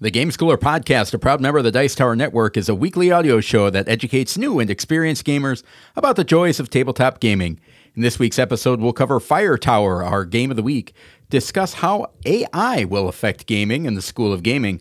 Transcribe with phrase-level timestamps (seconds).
[0.00, 3.10] The Game Schooler Podcast, a proud member of the Dice Tower Network, is a weekly
[3.10, 5.64] audio show that educates new and experienced gamers
[5.96, 7.58] about the joys of tabletop gaming.
[7.96, 10.94] In this week's episode, we'll cover Fire Tower, our game of the week,
[11.30, 14.80] discuss how AI will affect gaming in the School of Gaming,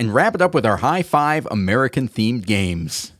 [0.00, 3.12] and wrap it up with our high five American themed games.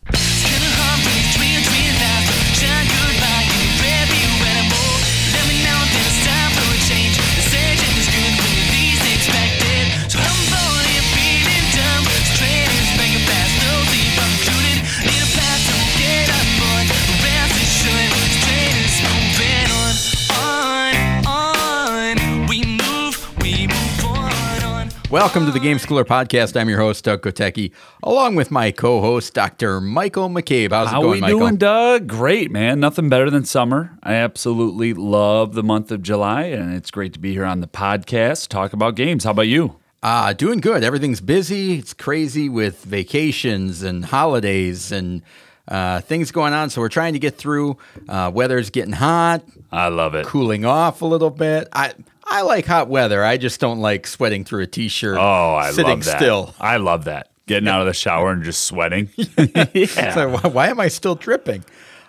[25.10, 26.60] Welcome to the Game Schooler Podcast.
[26.60, 27.70] I'm your host, Doug Kotecki,
[28.02, 29.80] along with my co-host, Dr.
[29.80, 30.72] Michael McCabe.
[30.72, 31.38] How's How it going, we Michael?
[31.38, 32.08] doing, Doug?
[32.08, 32.80] Great, man.
[32.80, 33.96] Nothing better than summer.
[34.02, 37.68] I absolutely love the month of July, and it's great to be here on the
[37.68, 39.22] podcast, talk about games.
[39.22, 39.76] How about you?
[40.02, 40.82] Uh, doing good.
[40.82, 41.78] Everything's busy.
[41.78, 45.22] It's crazy with vacations and holidays and
[45.68, 46.68] uh, things going on.
[46.68, 47.78] So we're trying to get through.
[48.08, 50.26] Uh, weather's getting hot, I love it.
[50.26, 51.68] cooling off a little bit.
[51.72, 51.94] I
[52.28, 53.22] I like hot weather.
[53.24, 55.16] I just don't like sweating through a t-shirt.
[55.18, 56.04] Oh, I sitting love that.
[56.04, 56.54] Sitting still.
[56.60, 57.30] I love that.
[57.46, 59.08] Getting out of the shower and just sweating.
[59.74, 60.14] yeah.
[60.14, 61.64] So why- why am I still dripping?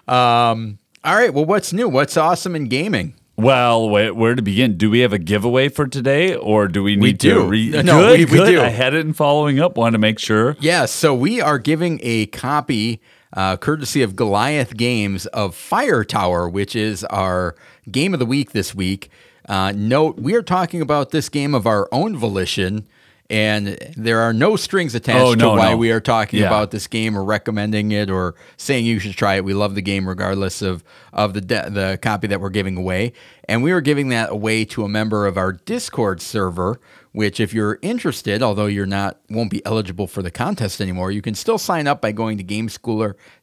[0.07, 1.33] Um, all right.
[1.33, 1.87] Well, what's new?
[1.89, 3.13] What's awesome in gaming?
[3.35, 4.77] Well, where, where to begin?
[4.77, 7.35] Do we have a giveaway for today, or do we need do.
[7.35, 7.43] to?
[7.47, 8.45] Re- No, good, we- we good.
[8.53, 8.61] do.
[8.61, 9.77] I had it in following up.
[9.77, 10.57] Wanted to make sure.
[10.59, 12.99] Yeah, so we are giving a copy,
[13.33, 17.55] uh, courtesy of Goliath Games, of Fire Tower, which is our
[17.91, 19.11] game of the week this week.
[19.47, 22.85] Uh, note, we are talking about this game of our own volition,
[23.29, 25.77] and there are no strings attached Oh, no, to why no.
[25.77, 26.47] we are talking Yeah.
[26.47, 29.45] about this game or recommending it or saying you should try it.
[29.45, 33.13] We love the game regardless of of the de- the copy that we're giving away,
[33.49, 36.79] and we are giving that away to a member of our Discord server.
[37.13, 41.23] Which, if you're interested, although you're not, won't be eligible for the contest anymore, you
[41.23, 42.43] can still sign up by going to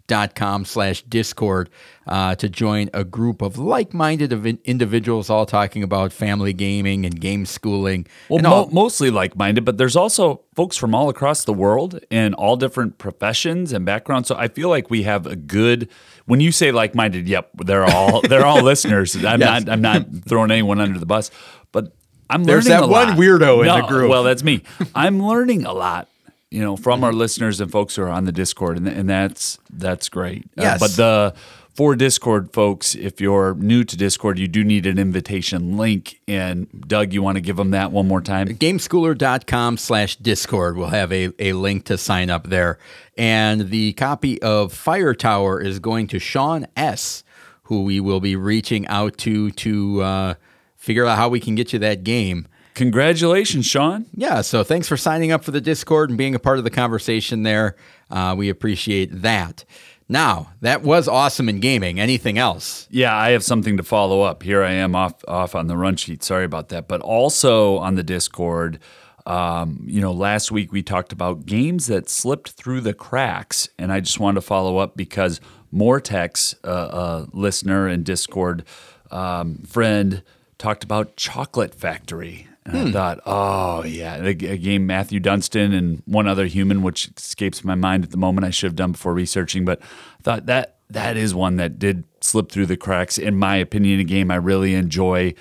[0.09, 1.71] gameschooler.com slash discord
[2.07, 7.05] uh, to join a group of like-minded of in- individuals all talking about family gaming
[7.07, 8.07] and game schooling.
[8.29, 12.35] Well, mo- mostly like minded, but there's also folks from all across the world and
[12.35, 14.29] all different professions and backgrounds.
[14.29, 15.89] So I feel like we have a good.
[16.27, 19.15] When you say like minded, yep, they're all they're all listeners.
[19.17, 19.65] I'm Yes.
[19.65, 21.31] not I'm not throwing anyone under the bus,
[21.73, 21.93] but
[22.31, 24.11] I'm There's learning that one weirdo in No, the group.
[24.11, 24.63] Well, that's me.
[24.95, 26.09] I'm learning a lot.
[26.55, 29.59] You know, from our listeners and folks who are on the Discord, and, and that's
[29.73, 30.45] that's great.
[30.57, 30.79] Uh, Yes.
[30.81, 31.35] but the
[31.75, 36.21] for Discord folks, if you're new to Discord, you do need an invitation link.
[36.29, 38.47] And Doug, you want to give them that one more time?
[38.47, 42.79] gameschooler.com slash discord will have a, a link to sign up there
[43.19, 47.25] and the copy of fire tower is going to sean s
[47.65, 50.35] who we will be reaching out to to uh,
[50.77, 54.07] figure out how we can get you that game Congratulations, Sean.
[54.15, 56.71] yeah so thanks for signing up for the discord and being a part of the
[56.71, 57.77] conversation there
[58.11, 59.65] uh, we appreciate that
[60.09, 64.43] now that was awesome in gaming anything else Yeah, I have something to follow up.
[64.43, 66.23] Here I am off off on the run sheet.
[66.23, 66.87] Sorry about that.
[66.89, 68.79] But also on the Discord,
[69.27, 73.91] um, you know, last week we talked about games that slipped through the cracks, and
[73.91, 75.41] I just wanted to follow up because
[75.73, 78.65] Mortex, uh, a listener and Discord
[79.11, 80.23] um, friend,
[80.59, 82.47] talked about Chocolate Factory.
[82.67, 87.11] And I thought, oh yeah, a, a game Matthew Dunstan and one other human, which
[87.17, 88.47] escapes my mind at the moment.
[88.47, 92.05] I should have done before researching, but I thought that that is one that did
[92.21, 93.19] slip through the cracks.
[93.19, 95.35] In my opinion, a game I really enjoy.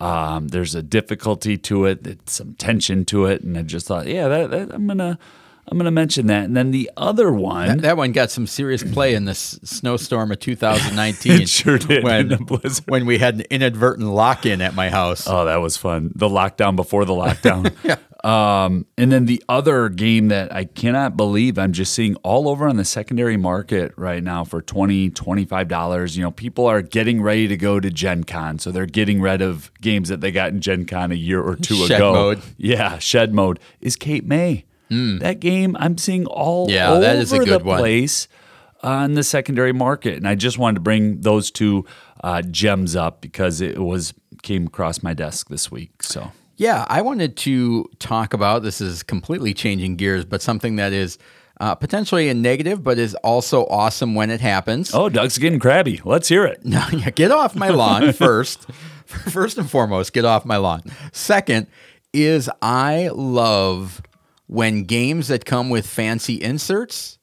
[0.00, 4.28] Um, there's a difficulty to it, some tension to it, and I just thought, yeah,
[4.28, 5.18] that, that, I'm gonna
[5.70, 6.44] I'm gonna mention that.
[6.44, 10.40] And then the other one, that one got some serious play in this snowstorm of
[10.40, 15.26] 2019 It sure did, in when, when we had an inadvertent lock-in at my house
[15.28, 16.12] Oh, that was fun.
[16.14, 17.72] The lockdown before the lockdown.
[18.24, 22.66] um, and then the other game that I cannot believe I'm just seeing all over
[22.66, 26.16] on the secondary market right now for 20 $25.
[26.16, 28.58] You know, people are getting ready to go to Gen Con.
[28.58, 31.56] So they're getting rid of games that they got in Gen Con a year or
[31.56, 32.12] two Shed ago.
[32.12, 32.42] mode.
[32.56, 34.64] Yeah, shed mode is Cape May.
[34.90, 36.70] That game I'm seeing all.
[36.70, 37.78] Yeah, over that is a good the one.
[37.78, 38.28] place
[38.82, 40.14] on the secondary market.
[40.16, 41.84] And I just wanted to bring those two
[42.22, 46.02] uh, gems up because it was came across my desk this week.
[46.02, 50.92] So Yeah, I wanted to talk about this is completely changing gears, but something that
[50.92, 51.18] is
[51.60, 54.94] uh, potentially a negative, but is also awesome when it happens.
[54.94, 56.00] Oh, Doug's getting crabby.
[56.04, 56.60] Let's hear it.
[56.64, 58.70] No, yeah, get off my lawn first.
[59.06, 60.82] First and foremost, get off my lawn.
[61.12, 61.66] Second
[62.12, 64.02] is I love
[64.48, 67.14] when games that come with fancy inserts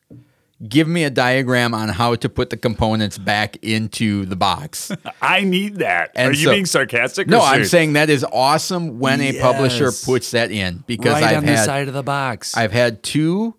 [0.69, 4.89] give me a diagram on how to put the components back into the box.
[5.21, 6.11] I need that.
[6.15, 7.27] And Are you so- being sarcastic?
[7.27, 11.23] or No, I'm saying that is awesome when a publisher puts that in because right
[11.25, 12.55] I've on had the side of the box.
[12.55, 13.55] I've had two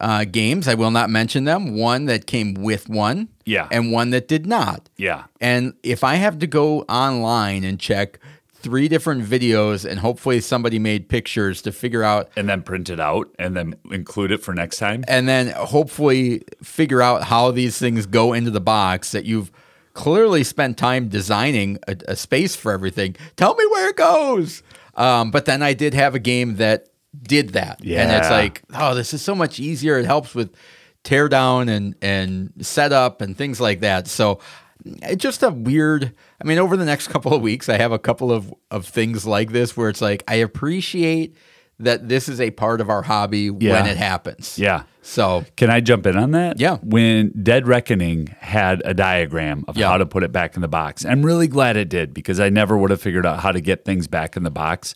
[0.00, 0.66] uh, games.
[0.66, 1.76] I will not mention them.
[1.76, 3.68] One that came with one, Yeah.
[3.70, 4.88] and one that did not.
[4.96, 5.24] yeah.
[5.40, 8.18] And if I have to go online and check
[8.62, 13.00] three different videos, and hopefully somebody made pictures to figure out, And then print it
[13.00, 15.04] out and then include it for next time.
[15.08, 19.50] and then hopefully figure out how these things go into the box that you've
[19.94, 23.16] clearly spent time designing a, a space for everything.
[23.36, 24.62] Tell me where it goes.
[24.94, 26.86] Um, but then I did have a game that
[27.22, 28.02] did that, yeah.
[28.02, 29.98] and it's like, oh, this is so much easier.
[29.98, 30.54] It helps with
[31.02, 34.06] teardown and and setup and things like that.
[34.06, 34.40] So
[34.84, 36.12] it's just a weird.
[36.40, 39.26] I mean, over the next couple of weeks, I have a couple of of things
[39.26, 41.36] like this where it's like I appreciate
[41.78, 43.72] that this is a part of our hobby Yeah.
[43.72, 44.58] when it happens.
[44.58, 44.82] Yeah.
[45.00, 46.60] So Can I jump in on that?
[46.60, 46.76] Yeah.
[46.82, 49.88] When Dead Reckoning had a diagram of Yeah.
[49.88, 52.50] how to put it back in the box, I'm really glad it did because I
[52.50, 54.94] never would have figured out how to get things back in the box.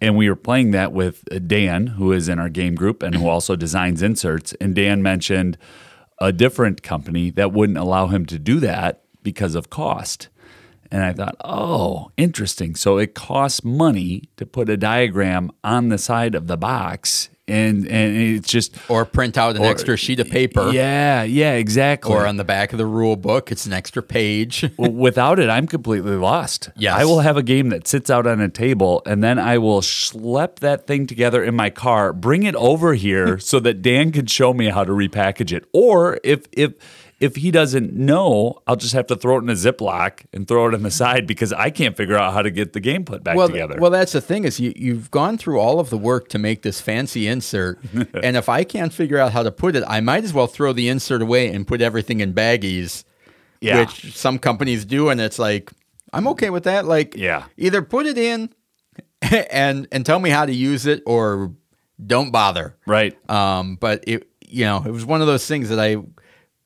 [0.00, 3.14] And we were playing that with uh, Dan, who is in our game group and
[3.14, 4.54] who also designs inserts.
[4.58, 5.58] And Dan mentioned
[6.18, 10.28] a different company that wouldn't allow him to do that because of cost.
[10.92, 12.74] And I thought, oh, interesting.
[12.74, 17.30] So it costs money to put a diagram on the side of the box.
[17.48, 20.70] And, and it's just or print out an extra sheet of paper.
[20.70, 22.14] yeah, yeah, exactly.
[22.14, 24.70] Or on the back of the rule book, it's an extra page.
[24.78, 26.70] Well, without it, I'm completely lost.
[26.76, 26.94] Yes.
[26.94, 29.80] I will have a game that sits out on a table, and then I will
[29.80, 34.26] schlep that thing together in my car, bring it over here so that Dan can
[34.26, 35.64] show me how to repackage it.
[35.72, 36.74] Or if if
[37.22, 40.66] if he doesn't know, I'll just have to throw it in a Ziploc and throw
[40.68, 43.22] it on the side because I can't figure out how to get the game put
[43.22, 43.76] back well, together.
[43.78, 46.62] well, that's the thing is you you've gone through all of the work to make
[46.62, 50.24] this fancy insert, and if I can't figure out how to put it, I might
[50.24, 53.04] as well throw the insert away and put everything in baggies,
[53.60, 53.78] Yeah.
[53.80, 55.70] which some companies do, and it's like
[56.12, 56.86] I'm okay with that.
[56.86, 57.44] Like, Yeah.
[57.56, 58.50] either put it in
[59.50, 61.52] and and tell me how to use it, or
[62.04, 62.74] don't bother.
[62.84, 63.16] right.
[63.30, 65.96] Um, but it, you know, it was one of those things that I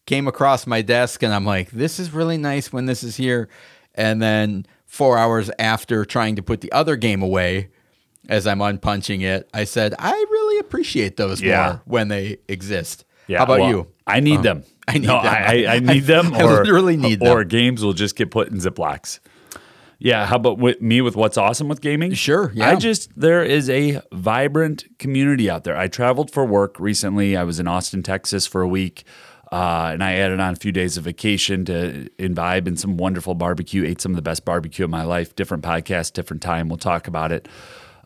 [0.06, 3.48] came across my desk and I'm like, this is really nice when this is here.
[3.94, 7.68] And then four hours after trying to put the other game away,
[8.28, 11.64] as I'm unpunching it, I said, I really appreciate those Yeah.
[11.66, 13.04] more when they exist.
[13.28, 13.80] Yeah, How about well, you?
[13.80, 14.64] Uh, I need them.
[14.88, 15.34] I need no, them.
[15.34, 16.32] I, I, I need them.
[16.34, 17.28] I or, literally need them.
[17.28, 19.18] Or games will just get put in Ziplocs.
[19.98, 20.26] Yeah.
[20.26, 22.12] How about with me with what's awesome with gaming?
[22.12, 22.70] Sure, yeah.
[22.70, 25.76] I just there is a vibrant community out there.
[25.76, 27.36] I traveled for work recently.
[27.36, 29.04] I was in Austin, Texas for a week.
[29.52, 33.34] Uh, and I added on a few days of vacation to imbibe in some wonderful
[33.34, 33.84] barbecue.
[33.84, 35.37] Ate some of the best barbecue of my life.
[35.37, 36.69] Different podcast, different time.
[36.69, 37.48] We'll talk about it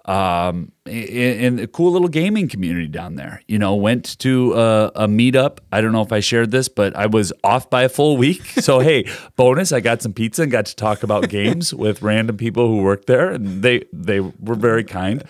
[0.07, 3.43] um, in, a cool little gaming community down there.
[3.47, 5.59] You know, went to a, a meetup.
[5.71, 8.41] I don't know if I shared this, but I was off by a full week.
[8.61, 9.73] So hey, bonus!
[9.73, 13.07] I got some pizza and got to talk about games with random people who worked
[13.07, 15.25] there, and they they were very kind.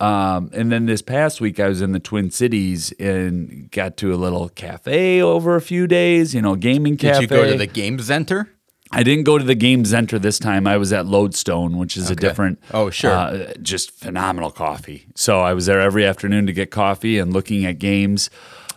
[0.00, 4.14] Um, and then this past week, I was in the Twin Cities and got to
[4.14, 6.34] a little cafe over a few days.
[6.34, 7.20] You know, gaming cafe.
[7.20, 8.50] Did you go to the game center?
[8.92, 10.66] I didn't go to the game center this time.
[10.66, 12.58] I was at Lodestone, which is a different.
[12.72, 13.12] Oh, sure.
[13.12, 15.06] Uh, just phenomenal coffee.
[15.14, 18.30] So I was there every afternoon to get coffee and looking at games.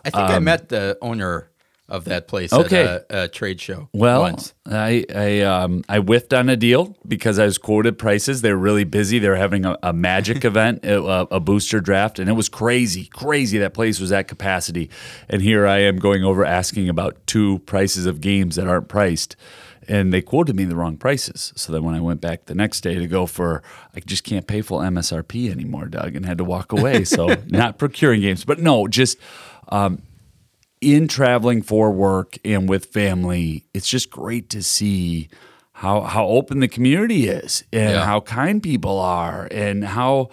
[0.06, 1.50] I think I met the owner
[1.94, 2.86] of that place Um, Okay.
[2.86, 4.54] at a, a trade show Well, once.
[4.66, 8.42] I I um I whiffed on a deal because I was quoted prices.
[8.42, 9.20] They were really busy.
[9.20, 11.02] They were having a, a magic event, a,
[11.32, 13.58] a booster draft, and it was crazy, crazy.
[13.60, 14.90] That place was at capacity,
[15.30, 19.36] and here I am going over asking about two prices of games that aren't priced.
[19.86, 21.52] And they quoted me the wrong prices.
[21.58, 23.62] So then when I went back the next day to go for,
[23.94, 27.04] I just can't pay full MSRP anymore, Doug, and had to walk away.
[27.04, 29.18] So not procuring games, but no, just
[30.84, 35.30] in traveling for work and with family, it's just great to see
[35.74, 38.06] how how open the community is and Yeah.
[38.06, 40.30] how kind people are and how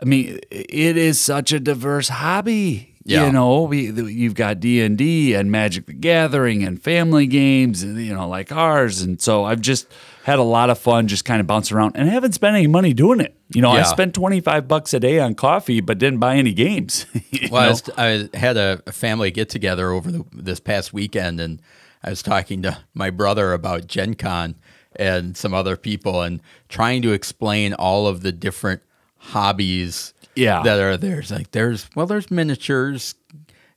[0.00, 2.94] I mean it is such a diverse hobby.
[3.08, 3.24] Yeah.
[3.26, 7.82] You know, we, you've got D and D and Magic the Gathering and family games,
[7.82, 9.00] you know, like ours.
[9.00, 9.86] And so I've just
[10.24, 12.66] had a lot of fun, just kind of bouncing around, and I haven't spent any
[12.66, 13.34] money doing it.
[13.48, 16.52] You know, I spent twenty five bucks a day on coffee, but didn't buy any
[16.52, 17.06] games.
[17.50, 21.40] Well, I, was, I had a, a family get together over the, this past weekend,
[21.40, 21.62] and
[22.04, 24.54] I was talking to my brother about Gen Con
[24.96, 28.82] and some other people, and trying to explain all of the different
[29.16, 30.62] hobbies Yeah.
[30.62, 31.20] that are there.
[31.20, 33.14] It's like there's well, there's miniatures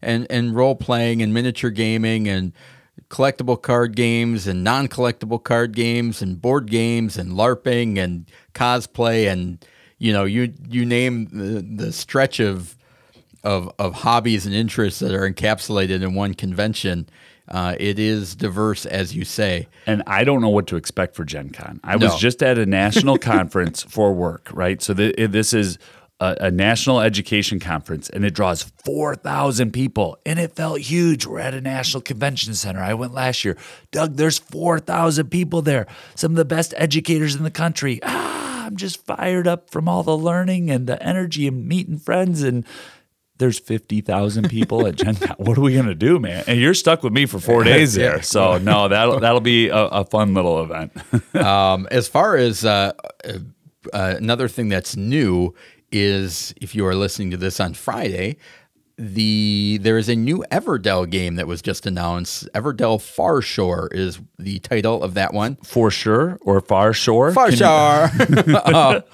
[0.01, 2.53] and and role playing and miniature gaming and
[3.09, 9.65] collectible card games and non-collectible card games and board games and larping and cosplay and
[9.97, 12.75] you know you you name the, the stretch of
[13.43, 17.07] of of hobbies and interests that are encapsulated in one convention.
[17.47, 19.67] Uh, it is diverse, as you say.
[19.85, 21.81] And I don't know what to expect for Gen Con.
[21.83, 24.81] I was just at a national conference for work, right?
[24.81, 25.77] So th- this is
[26.21, 31.25] a, a national education conference, and it draws 4,000 people, and it felt huge.
[31.25, 32.79] We're at a national convention center.
[32.79, 33.57] I went last year.
[33.91, 37.99] Doug, there's 4,000 people there, some of the best educators in the country.
[38.03, 42.43] Ah, I'm just fired up from all the learning and the energy and meeting friends
[42.43, 42.65] and
[43.37, 45.35] there's 50,000 people at Gen Con.
[45.39, 46.43] What are we going to do, man?
[46.45, 48.21] And you're stuck with me for four days there.
[48.21, 50.91] So, no, that'll, that'll be a, a fun little event.
[51.33, 52.91] Um, as far as uh,
[53.93, 55.53] uh, another thing that's new
[55.91, 58.37] is, if you are listening to this on Friday,
[58.97, 62.47] the there is a new Everdell game that was just announced.
[62.53, 65.55] Everdell Far Shore is the title of that one.
[65.63, 67.31] for sure or far shore.
[67.33, 69.01] Far Can you- Shore, Oh,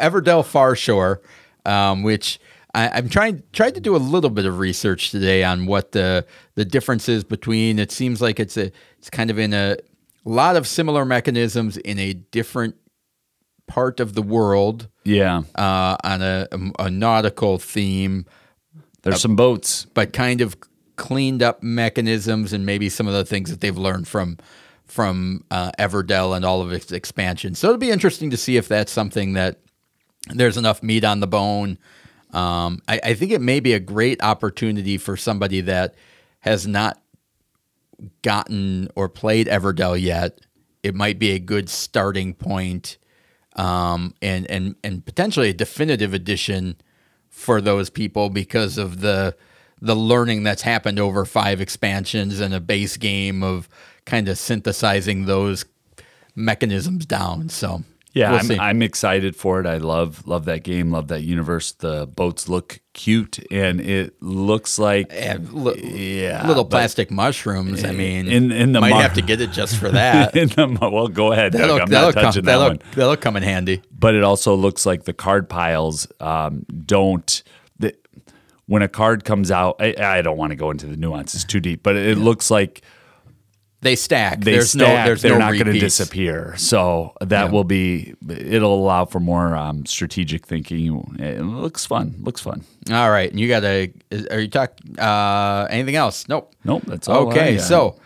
[0.00, 1.20] Everdell Far Shore,
[1.66, 2.38] um, which
[2.74, 6.24] I, I'm trying tried to do a little bit of research today on what the
[6.54, 7.78] the difference is between.
[7.78, 9.76] It seems like it's a it's kind of in a
[10.24, 12.74] lot of similar mechanisms in a different
[13.66, 15.42] part of the world Yeah.
[15.54, 16.46] uh, on a,
[16.78, 18.26] a nautical theme,
[19.02, 19.86] There's some boats.
[19.94, 20.56] but kind of
[20.96, 24.38] cleaned up mechanisms and maybe some of the things that they've learned from
[24.86, 27.54] from uh, Everdell and all of its expansion.
[27.56, 29.58] So it'll be interesting to see if that's something that
[30.30, 31.76] there's enough meat on the bone.
[32.32, 35.96] Um, I, I think it may be a great opportunity for somebody that
[36.40, 37.00] has not
[38.22, 40.40] gotten or played Everdell yet.
[40.82, 42.98] It might be a good starting point,
[43.56, 46.76] um, and and and potentially a definitive edition
[47.28, 49.36] for those people because of the
[49.80, 53.68] the learning that's happened over five expansions and a base game of
[54.06, 55.64] kind of synthesizing those
[56.34, 57.48] mechanisms down.
[57.48, 57.82] So
[58.16, 58.60] Yeah, we'll I'm.
[58.60, 59.66] I'm excited for it.
[59.66, 60.90] I love love that game.
[60.90, 61.72] Love that universe.
[61.72, 67.84] The boats look cute, and it looks like And li- yeah, little plastic mushrooms.
[67.84, 70.34] I mean, in- in the might mar- have to get it just for that.
[70.36, 71.52] in the well, go ahead.
[71.52, 71.60] Doug.
[71.60, 72.22] that'll, I'm that'll not come.
[72.24, 73.82] touching that That'll, that'll come in handy.
[73.92, 77.42] But it also looks like the card piles um, don't.
[77.78, 77.94] The,
[78.64, 81.60] when a card comes out, I, I don't want to go into the nuances too
[81.60, 82.80] deep, but it looks like
[83.82, 84.40] They stack.
[84.40, 84.80] they there's stack.
[84.80, 85.04] no.
[85.04, 86.54] There's they're no not going to disappear.
[86.56, 88.14] So that will be.
[88.28, 91.16] It'll allow for more um, strategic thinking.
[91.18, 92.16] It looks fun.
[92.20, 92.64] Looks fun.
[92.90, 93.92] All right, and you got to.
[94.30, 94.72] Are you talk?
[94.98, 96.26] Uh, anything else?
[96.26, 96.54] Nope.
[96.64, 96.84] Nope.
[96.86, 97.28] That's all.
[97.28, 97.64] Okay, got.
[97.64, 97.96] so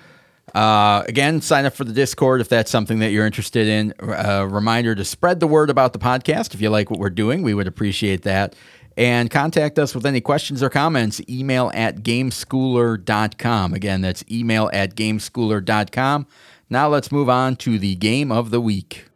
[0.54, 3.94] uh, again, sign up for the Discord if that's something that you're interested in.
[4.00, 6.54] A reminder to spread the word about the podcast.
[6.54, 8.54] If you like what we're doing, we would appreciate that.
[8.96, 11.20] And contact us with any questions or comments.
[11.28, 13.74] Email at gameschooler.com.
[13.74, 16.26] Again, that's email at gameschooler.com.
[16.68, 19.06] Now let's move on to the game of the week.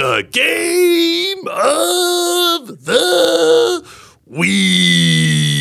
[0.00, 3.84] the game of the
[4.24, 5.59] week.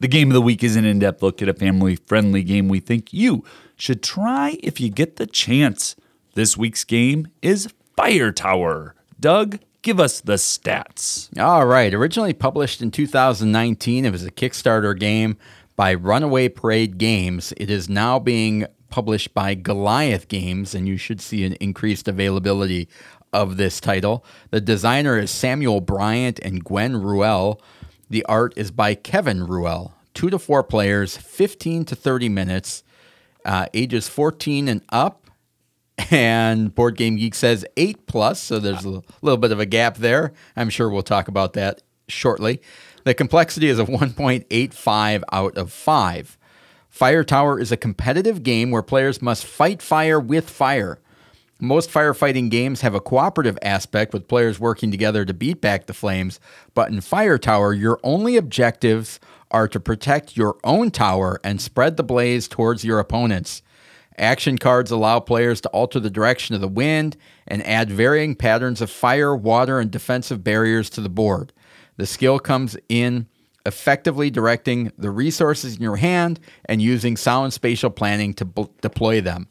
[0.00, 2.68] The game of the week is an in depth look at a family friendly game
[2.68, 3.44] we think you
[3.76, 5.94] should try if you get the chance.
[6.32, 8.94] This week's game is Fire Tower.
[9.20, 11.28] Doug, give us the stats.
[11.38, 11.92] All right.
[11.92, 15.36] Originally published in 2019, it was a Kickstarter game
[15.76, 17.52] by Runaway Parade Games.
[17.58, 22.88] It is now being published by Goliath Games, and you should see an increased availability
[23.34, 24.24] of this title.
[24.50, 27.60] The designer is Samuel Bryant and Gwen Ruel.
[28.10, 29.94] The art is by Kevin Ruel.
[30.12, 32.82] Two to four players, 15 to 30 minutes,
[33.44, 35.30] uh, ages 14 and up
[36.10, 39.98] and Board Game Geek says eight plus, so there's a little bit of a gap
[39.98, 40.32] there.
[40.56, 42.60] I'm sure we'll talk about that shortly.
[43.04, 46.38] The complexity is a 1.85 out of 5.
[46.88, 50.98] Fire Tower is a competitive game where players must fight fire with fire.
[51.62, 55.92] Most firefighting games have a cooperative aspect with players working together to beat back the
[55.92, 56.40] flames,
[56.72, 61.98] but in Fire Tower, your only objectives are to protect your own tower and spread
[61.98, 63.60] the blaze towards your opponents.
[64.16, 68.80] Action cards allow players to alter the direction of the wind and add varying patterns
[68.80, 71.52] of fire, water, and defensive barriers to the board.
[71.98, 73.26] The skill comes in
[73.66, 79.46] effectively directing the resources in your hand and using sound spatial planning to deploy them.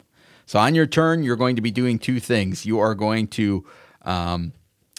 [0.50, 2.66] So on your turn, you're going to be doing two things.
[2.66, 3.64] You are going to
[4.02, 4.52] um,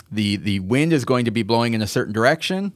[0.10, 2.72] the the wind is going to be blowing in a certain direction,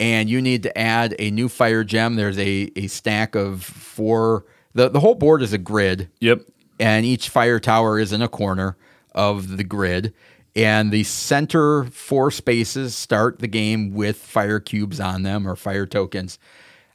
[0.00, 2.16] and you need to add a new fire gem.
[2.16, 4.44] There's a a stack of four.
[4.72, 6.40] the The whole board is a grid Yep.
[6.80, 8.76] and each fire tower is in a corner
[9.14, 10.12] of the grid.
[10.56, 15.86] And the center four spaces start the game with fire cubes on them or fire
[15.86, 16.40] tokens.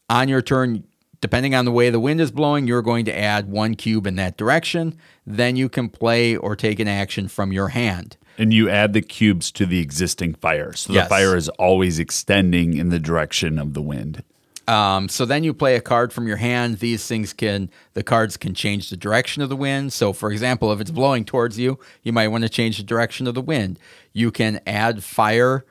[0.10, 0.84] On your turn,
[1.22, 4.16] depending on the way the wind is blowing, you're going to add one cube in
[4.16, 4.98] that direction.
[5.26, 8.18] Then you can play or take an action from your hand.
[8.38, 10.74] And you add the cubes to the existing fire.
[10.74, 11.06] So Yes.
[11.06, 14.24] the fire is always extending in the direction of the wind.
[14.68, 16.80] Um, so then you play a card from your hand.
[16.80, 19.92] These things can, the cards can change the direction of the wind.
[19.92, 23.28] So, for example, if it's blowing towards you, you might want to change the direction
[23.28, 23.80] of the wind.
[24.14, 25.66] You can add fire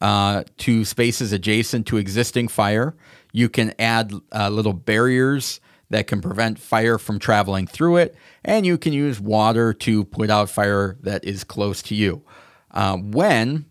[0.00, 2.94] uh, to spaces adjacent to existing fire.
[3.32, 8.14] You can add uh, little barriers that can prevent fire from traveling through it.
[8.44, 12.22] And you can use water to put out fire that is close to you.
[12.70, 13.66] Uh, when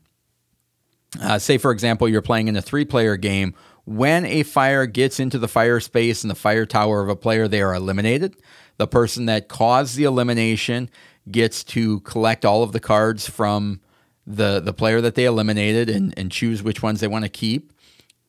[1.22, 3.54] uh, say, for example, you're playing in a three player game.
[3.86, 7.48] When a fire gets into the fire space and the fire tower of a player,
[7.48, 8.36] they are eliminated.
[8.78, 10.90] The person that caused the elimination
[11.32, 13.80] gets to collect all of the cards from
[14.26, 17.72] the, the player that they eliminated and, and choose which ones they want to keep.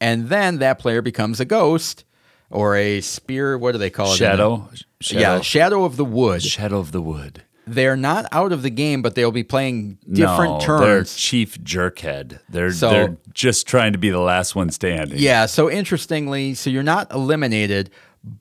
[0.00, 2.04] And then that player becomes a ghost
[2.50, 3.58] or a spear.
[3.58, 4.16] What do they call it?
[4.16, 4.68] Shadow.
[5.10, 6.42] Yeah, Shadow of the Wood.
[6.42, 7.42] Shadow of the Wood.
[7.66, 11.16] They're not out of the game, but they'll be playing different no, They're turns.
[11.16, 12.38] chief jerkhead.
[12.48, 15.18] They're So- they're just trying to be the last one standing.
[15.18, 15.44] Yeah.
[15.46, 17.90] So interestingly, so you're not eliminated,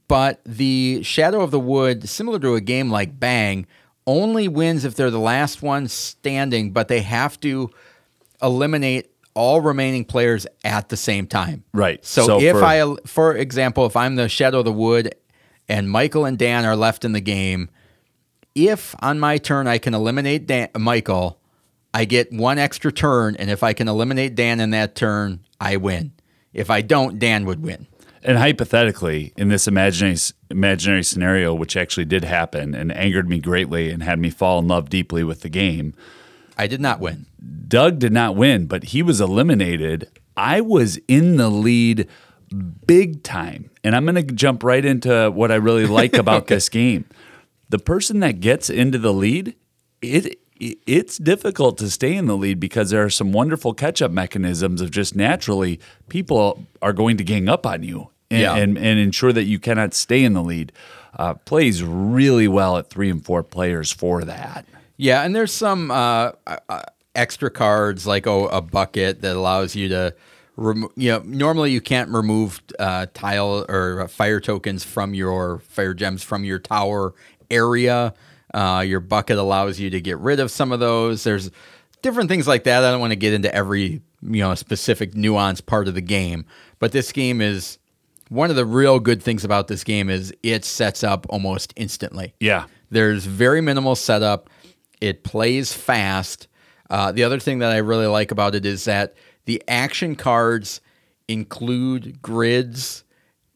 [0.08, 3.66] but the Shadow of the Wood, similar to a game like Bang,
[4.06, 7.70] only wins if they're the last one standing, but they have to
[8.42, 11.64] eliminate all remaining players at the same time.
[11.74, 12.04] Right.
[12.04, 15.14] So, So if for- I, for example, if I'm the Shadow of the Wood
[15.70, 17.70] and Michael and Dan are left in the game,
[18.56, 21.40] if on my turn I can eliminate Dan, Michael,
[21.94, 25.78] I get one extra turn, and if I can eliminate Dan in that turn, I
[25.78, 26.12] win.
[26.54, 27.88] If I don't, Dan would win.
[28.24, 30.18] And hypothetically, in this imaginary
[30.50, 34.68] imaginary scenario, which actually did happen and angered me greatly and had me fall in
[34.68, 35.94] love deeply with the game,
[36.58, 37.26] I did not win.
[37.68, 40.08] Doug did not win, but he was eliminated.
[40.36, 42.08] I was in the lead
[42.86, 43.70] big time.
[43.84, 47.06] And I'm going to jump right into what I really like about this game.
[47.70, 49.56] The person that gets into the lead,
[50.02, 54.82] it it's difficult to stay in the lead because there are some wonderful catch-up mechanisms
[54.82, 58.56] of just naturally people are going to gang up on you and, Yeah.
[58.56, 60.72] and, and ensure that you cannot stay in the lead.
[61.16, 64.66] Uh, plays really well at three and four players for that.
[64.98, 66.82] Yeah, and there's some uh, uh,
[67.16, 70.16] extra cards like oh, a bucket that allows you to
[70.56, 70.92] remove.
[70.96, 76.24] You know, normally you can't remove uh, tile or fire tokens from your fire gems
[76.24, 77.14] from your tower
[77.50, 78.14] area.
[78.54, 81.24] Uh, your bucket allows you to get rid of some of those.
[81.24, 81.52] There's
[82.02, 82.84] different things like that.
[82.84, 86.46] I don't want to get into every you know specific nuance part of the game,
[86.80, 87.78] but this game is
[88.30, 92.34] one of the real good things about this game is it sets up almost instantly.
[92.40, 92.66] Yeah.
[92.90, 94.50] There's very minimal setup.
[95.02, 96.48] It plays fast.
[96.90, 100.82] Uh, the other thing that I really like about it is that the action cards
[101.28, 103.04] include grids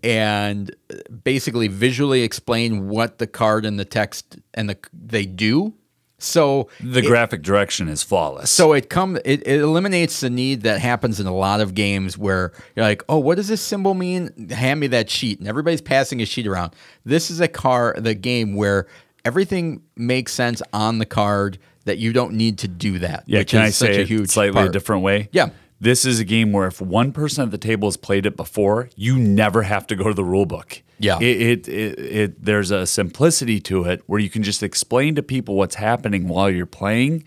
[0.04, 0.76] and
[1.24, 5.74] basically visually explain what the card and the text and the they do.
[6.18, 8.52] So The graphic direction is flawless.
[8.52, 12.16] so it come it, it eliminates the need that happens in a lot of games
[12.16, 14.50] where you're like, oh, what does this symbol mean?
[14.50, 16.76] Hand me that sheet, and everybody's passing a sheet around.
[17.06, 18.86] This is a car the game where
[19.26, 23.24] everything makes sense on the card that you don't need to do that.
[23.26, 24.68] Yeah, can I such say a slightly part.
[24.68, 25.30] a different way?
[25.32, 25.50] Yeah.
[25.80, 28.90] This is a game where if one person at the table has played it before,
[28.96, 30.84] you never have to go to the rule book.
[31.00, 31.18] Yeah.
[31.20, 35.24] It, it, it, it there's a simplicity to it where you can just explain to
[35.24, 37.24] people what's happening while you're playing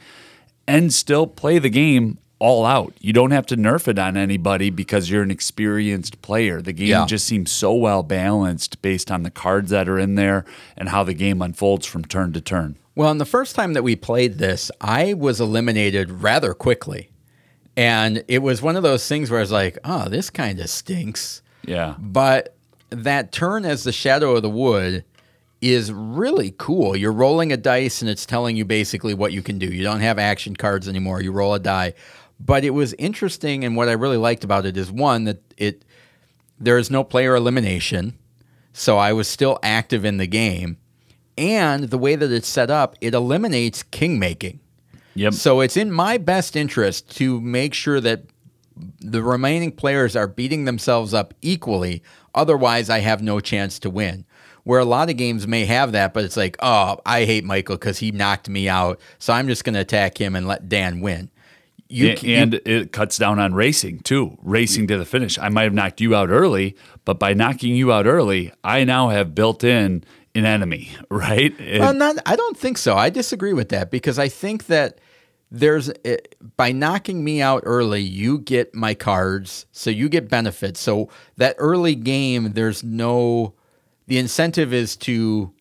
[0.68, 2.92] and still play the game all out.
[3.00, 6.60] You don't have to nerf it on anybody because you're an experienced player.
[6.60, 7.06] The game Yeah.
[7.06, 10.44] just seems so well balanced based on the cards that are in there
[10.76, 12.76] and how the game unfolds from turn to turn.
[12.94, 17.08] Well, and the first time that we played this, I was eliminated rather quickly.
[17.76, 20.68] And it was one of those things where I was like, oh, this kind of
[20.68, 21.40] stinks.
[21.66, 21.94] Yeah.
[21.98, 22.54] But
[22.90, 25.04] that turn as the shadow of the wood
[25.60, 26.94] is really cool.
[26.94, 29.66] You're rolling a dice and it's telling you basically what you can do.
[29.66, 31.22] You don't have action cards anymore.
[31.22, 31.94] You roll a die.
[32.40, 35.84] But it was interesting and what I really liked about it is one that it
[36.58, 38.18] there is no player elimination.
[38.72, 40.78] So I was still active in the game.
[41.36, 44.60] And the way that it's set up, it eliminates king making.
[45.14, 45.34] Yep.
[45.34, 48.24] So it's in my best interest to make sure that
[49.00, 52.02] the remaining players are beating themselves up equally.
[52.34, 54.24] Otherwise, I have no chance to win.
[54.64, 57.76] Where a lot of games may have that, but it's like, oh, I hate Michael
[57.76, 58.98] because he knocked me out.
[59.18, 61.30] So I'm just going to attack him and let Dan win.
[61.88, 65.38] You, A- c- you- and it cuts down on racing too, racing to the finish.
[65.38, 69.10] I might have knocked you out early, but by knocking you out early, I now
[69.10, 71.54] have built in an enemy, right?
[71.60, 72.16] And- Well, not.
[72.26, 72.96] I don't think so.
[72.96, 74.98] I disagree with that because I think that
[75.50, 80.80] there's it, by knocking me out early, you get my cards, so you get benefits.
[80.80, 83.54] So that early game, there's no
[84.08, 85.52] the incentive is to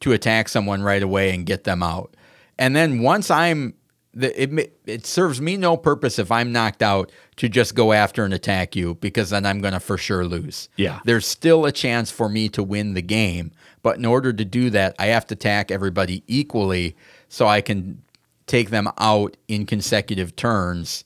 [0.00, 2.16] to attack someone right away and get them out.
[2.58, 3.74] And then once I'm
[4.16, 8.24] the, it it serves me no purpose if I'm knocked out to just go after
[8.24, 10.70] and attack you because then I'm going to for sure lose.
[10.76, 11.00] Yeah.
[11.04, 13.52] There's still a chance for me to win the game,
[13.82, 16.96] but in order to do that, I have to attack everybody equally
[17.28, 18.02] so I can
[18.46, 21.04] take them out in consecutive turns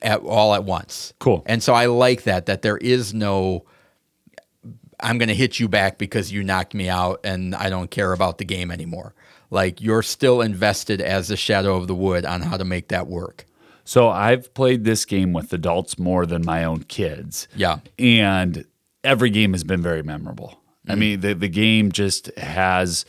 [0.00, 1.12] at all at once.
[1.18, 1.42] Cool.
[1.44, 3.64] And so I like that that there is no
[5.02, 8.12] I'm going to hit you back because you knocked me out and I don't care
[8.12, 9.14] about the game anymore.
[9.50, 13.06] Like you're still invested as the shadow of the wood on how to make that
[13.06, 13.46] work.
[13.84, 17.48] So I've played this game with adults more than my own kids.
[17.56, 17.80] Yeah.
[17.98, 18.64] And
[19.02, 20.60] every game has been very memorable.
[20.88, 23.04] I mean, the, the game just has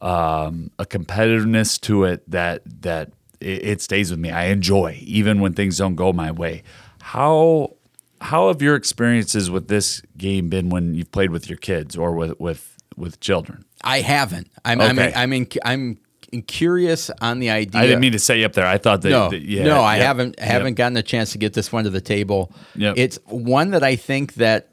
[0.00, 4.30] um, a competitiveness to it that that it, it stays with me.
[4.30, 6.62] I enjoy even when things don't go my way.
[7.00, 7.76] How
[8.20, 12.12] how have your experiences with this game been when you've played with your kids or
[12.12, 13.64] with with with children?
[13.82, 14.50] I haven't.
[14.64, 15.12] I'm I'm Okay.
[15.14, 15.98] I'm, in, I'm
[16.46, 18.66] curious on the idea I didn't mean to say you up there.
[18.66, 20.46] I thought that, no, that- yeah, no, I yep, haven't yep.
[20.46, 22.52] haven't gotten a chance to get this one to the table.
[22.76, 22.94] Yep.
[22.98, 24.70] It's one that I think that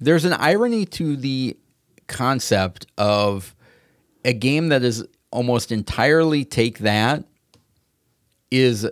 [0.00, 1.56] there's an irony to the
[2.06, 3.54] concept of
[4.24, 7.24] a game that is almost entirely take that
[8.50, 8.88] is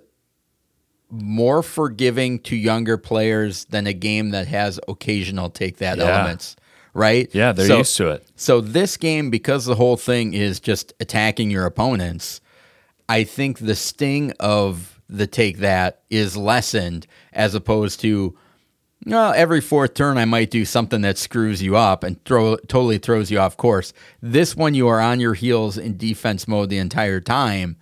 [1.11, 6.05] more forgiving to younger players than a game that has occasional take that Yeah.
[6.05, 6.57] elements,
[6.95, 7.29] right?
[7.33, 8.27] Yeah, they're So- used to it.
[8.37, 12.41] so this game, because the whole thing is just attacking your opponents,
[13.09, 18.35] I think the sting of the take that is lessened as opposed to
[19.05, 22.99] well, every fourth turn I might do something that screws you up and throw totally
[22.99, 23.93] throws you off course.
[24.21, 27.77] This one you are on your heels in defense mode the entire time,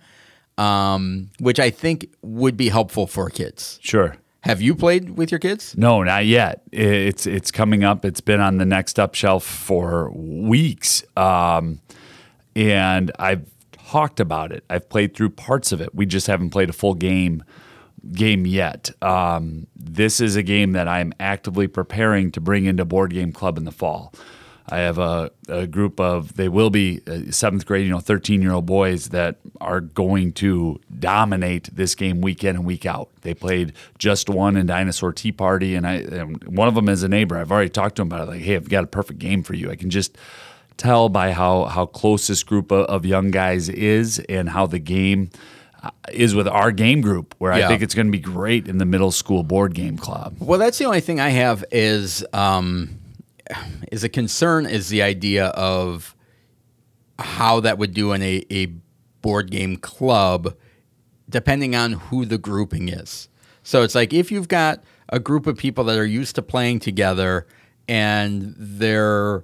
[0.57, 3.79] um, which I think would be helpful for kids.
[3.81, 4.17] Sure.
[4.41, 5.75] Have you played with your kids?
[5.75, 6.61] No, not yet.
[6.71, 8.05] It's it's coming up.
[8.05, 11.81] It's been on the next up shelf for weeks, um,
[12.55, 14.63] and I've talked about it.
[14.69, 15.95] I've played through parts of it.
[15.95, 17.43] We just haven't played a full game
[18.11, 18.91] game yet.
[19.01, 23.57] Um, this is a game that I'm actively preparing to bring into Board Game Club
[23.57, 24.13] in the fall.
[24.67, 28.41] I have a, a group of they will be uh, seventh grade, you know, thirteen
[28.41, 33.09] year old boys that are going to dominate this game week in and week out.
[33.21, 37.03] They played just one in Dinosaur Tea Party, and I and one of them is
[37.03, 37.37] a neighbor.
[37.37, 38.31] I've already talked to him about it.
[38.31, 39.69] Like, hey, I've got a perfect game for you.
[39.69, 40.17] I can just
[40.77, 44.79] tell by how how close this group of, of young guys is and how the
[44.79, 45.29] game
[45.83, 47.35] uh, is with our game group.
[47.37, 47.65] Where Yeah.
[47.65, 50.37] I think it's going to be great in the middle school board game club.
[50.39, 52.97] Well, that's the only thing I have is um,
[53.91, 56.15] is a concern is the idea of
[57.19, 58.67] how that would do in a, a
[59.21, 60.55] board game club,
[61.29, 63.29] depending on who the grouping is.
[63.63, 66.79] So it's like if you've got a group of people that are used to playing
[66.79, 67.47] together
[67.87, 69.43] and they're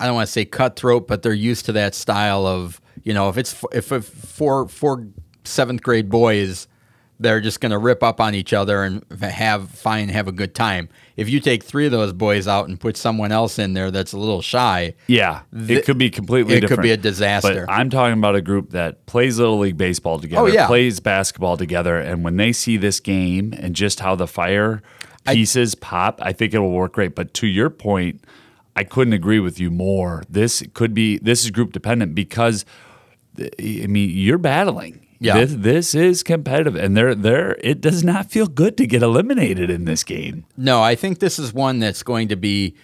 [0.00, 3.28] I don't want to say cutthroat, but they're used to that style of you know
[3.28, 5.06] if it's if, if four four
[5.44, 6.68] seventh grade boys
[7.20, 10.54] they're just going to rip up on each other and have fine have a good
[10.54, 10.88] time.
[11.18, 14.12] If you take three of those boys out and put someone else in there that's
[14.12, 17.64] a little shy, Yeah, The- it could be completely it could be a disaster.
[17.66, 20.68] But I'm talking about a group that plays Little League Baseball oh, together, Oh, yeah.
[20.68, 24.80] plays basketball together, and when they see this game and just how the fire
[25.26, 27.16] pieces pop, I think it will work great.
[27.16, 28.22] But to your point,
[28.76, 30.22] I couldn't agree with you more.
[30.30, 32.64] This could be this is group dependent because
[33.40, 35.04] I mean you're battling.
[35.20, 35.44] Yeah.
[35.44, 37.56] This, this is competitive, and they're there.
[37.60, 40.44] It does not feel good to get eliminated in this game.
[40.56, 42.76] No, I think this is one that's going to be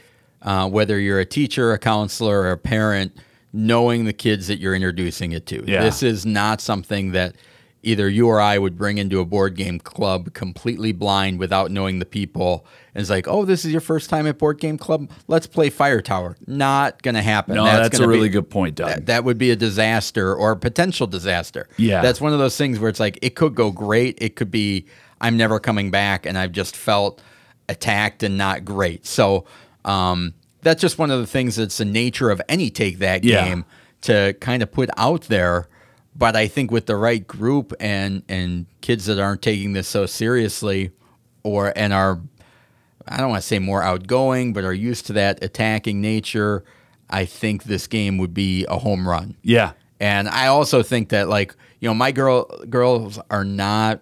[0.43, 3.17] uh, whether you're a teacher, a counselor, or a parent,
[3.53, 5.65] knowing the kids that you're introducing it to.
[5.67, 5.83] Yeah.
[5.83, 7.37] This is not something that
[7.85, 11.99] either you or I would bring into a board game club completely blind without knowing
[11.99, 12.67] the people.
[12.95, 15.11] And it's like, oh, this is your first time at board game club.
[15.29, 16.37] Let's play Fire Tower.
[16.47, 17.55] Not going to happen.
[17.57, 18.89] No, that's, a really be- good point, Doug.
[18.89, 21.69] That, that would be a disaster or a potential disaster.
[21.77, 22.01] Yeah.
[22.03, 24.19] That's one of those things where it's like it could go great.
[24.21, 24.87] It could be
[25.21, 27.23] I'm never coming back and I've just felt
[27.69, 29.07] attacked and not great.
[29.07, 29.45] So
[29.85, 33.45] um, that's just one of the things that's the nature of any take that Yeah.
[33.45, 33.65] game
[34.03, 35.69] to kind of put out there.
[36.17, 40.07] But I think with the right group and and kids that aren't taking this so
[40.07, 40.93] seriously
[41.43, 42.21] or and are
[43.07, 46.65] I don't want to say more outgoing, but are used to that attacking nature,
[47.11, 49.37] I think this game would be a home run.
[49.43, 54.01] yeah, And I also think that like, you know, my girl girls are not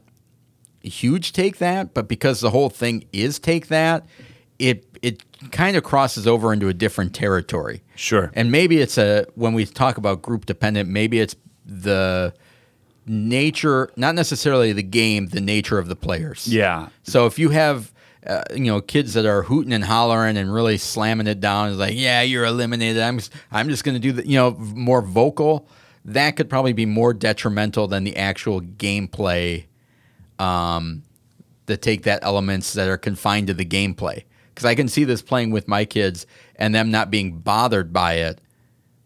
[0.83, 4.07] huge take that, but because the whole thing is take that,
[4.59, 7.83] it it kind of crosses over into a different territory.
[7.97, 8.31] Sure.
[8.35, 12.35] And maybe it's a when we talk about group dependent, maybe it's the
[13.07, 16.47] nature, not necessarily the game, the nature of the players.
[16.47, 16.89] Yeah.
[17.03, 17.93] So if you have,
[18.27, 21.79] uh, you know, kids that are hooting and hollering and really slamming it down, it's
[21.79, 23.03] like, yeah, you're eliminated.
[23.03, 25.67] I'm, just, I'm just going to do the, you know, more vocal.
[26.05, 29.65] That could probably be more detrimental than the actual gameplay.
[30.39, 31.05] Um,
[31.67, 34.25] that take that elements that are confined to the gameplay.
[34.49, 38.15] Because I can see this playing with my kids and them not being bothered by
[38.15, 38.41] it,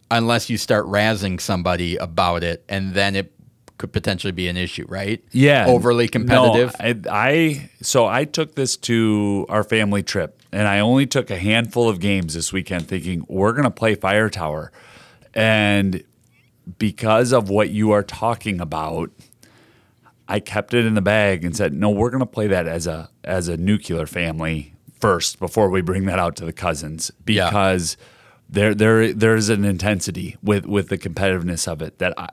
[0.09, 3.33] unless you start razzing somebody about it, and then it
[3.77, 5.23] could potentially be an issue, right?
[5.31, 6.75] Yeah, overly competitive.
[6.79, 11.29] No, I, I so I took this to our family trip, and I only took
[11.29, 14.71] a handful of games this weekend, thinking we're gonna play Fire Tower,
[15.33, 16.03] and
[16.79, 19.11] because of what you are talking about,
[20.27, 23.09] I kept it in the bag and said, "No, we're gonna play that as a
[23.23, 28.05] as a nuclear family first before we bring that out to the cousins because." Yeah.
[28.49, 32.29] There, there, there's an intensity with with the competitiveness of it that I,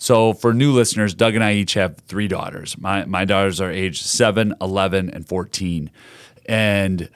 [0.00, 2.78] so, for new listeners, Doug and I each have three daughters.
[2.78, 5.90] My, my daughters are aged 7, 11, and 14.
[6.46, 7.08] And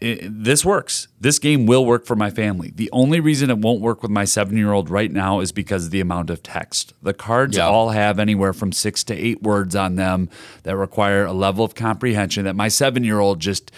[0.00, 1.06] it, this works.
[1.20, 2.72] This game will work for my family.
[2.74, 5.86] The only reason it won't work with my seven year old right now is because
[5.86, 6.94] of the amount of text.
[7.00, 7.68] The cards yeah.
[7.68, 10.30] all have anywhere from six to eight words on them
[10.64, 13.70] that require a level of comprehension that my seven year old just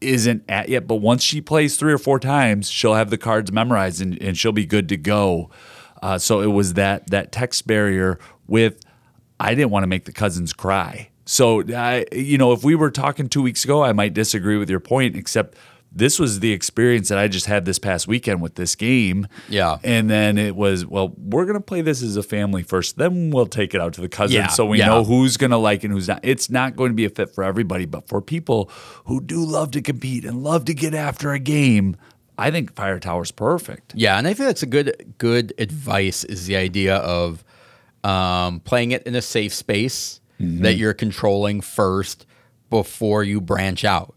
[0.00, 0.86] isn't at yet.
[0.86, 4.36] But once she plays three or four times, she'll have the cards memorized and, and
[4.36, 5.50] she'll be good to go.
[6.02, 8.80] Uh, so it was that that text barrier with
[9.40, 11.10] I didn't want to make the cousins cry.
[11.24, 14.70] So I, you know, if we were talking two weeks ago, I might disagree with
[14.70, 15.56] your point, except
[15.96, 19.26] this was the experience that I just had this past weekend with this game.
[19.48, 19.78] Yeah.
[19.82, 22.98] And then it was, well, we're going to play this as a family first.
[22.98, 24.46] Then we'll take it out to the cousins yeah.
[24.48, 24.86] so we yeah.
[24.86, 26.20] know who's going to like and who's not.
[26.22, 28.70] It's not going to be a fit for everybody, but for people
[29.06, 31.96] who do love to compete and love to get after a game,
[32.36, 33.94] I think Fire Tower's perfect.
[33.96, 37.42] Yeah, and I think that's a good good advice is the idea of
[38.04, 40.62] um, playing it in a safe space mm-hmm.
[40.62, 42.26] that you're controlling first
[42.68, 44.15] before you branch out.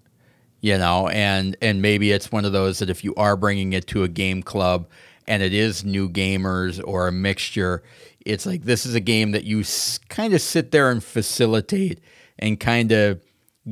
[0.62, 3.88] You know, and and maybe it's one of those that if you are bringing it
[3.88, 4.90] to a game club
[5.28, 7.84] and it is new gamers or a mixture,
[8.26, 12.02] it's like this is a game that you s- kind of sit there and facilitate
[12.38, 13.22] and kind of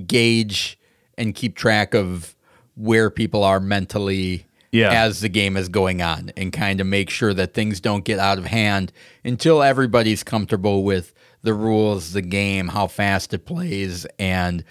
[0.05, 0.79] gauge
[1.17, 2.35] and keep track of
[2.75, 4.91] where people are mentally yeah.
[4.91, 8.19] as the game is going on and kind of make sure that things don't get
[8.19, 8.91] out of hand
[9.23, 14.63] until everybody's comfortable with the rules, the game, how fast it plays, and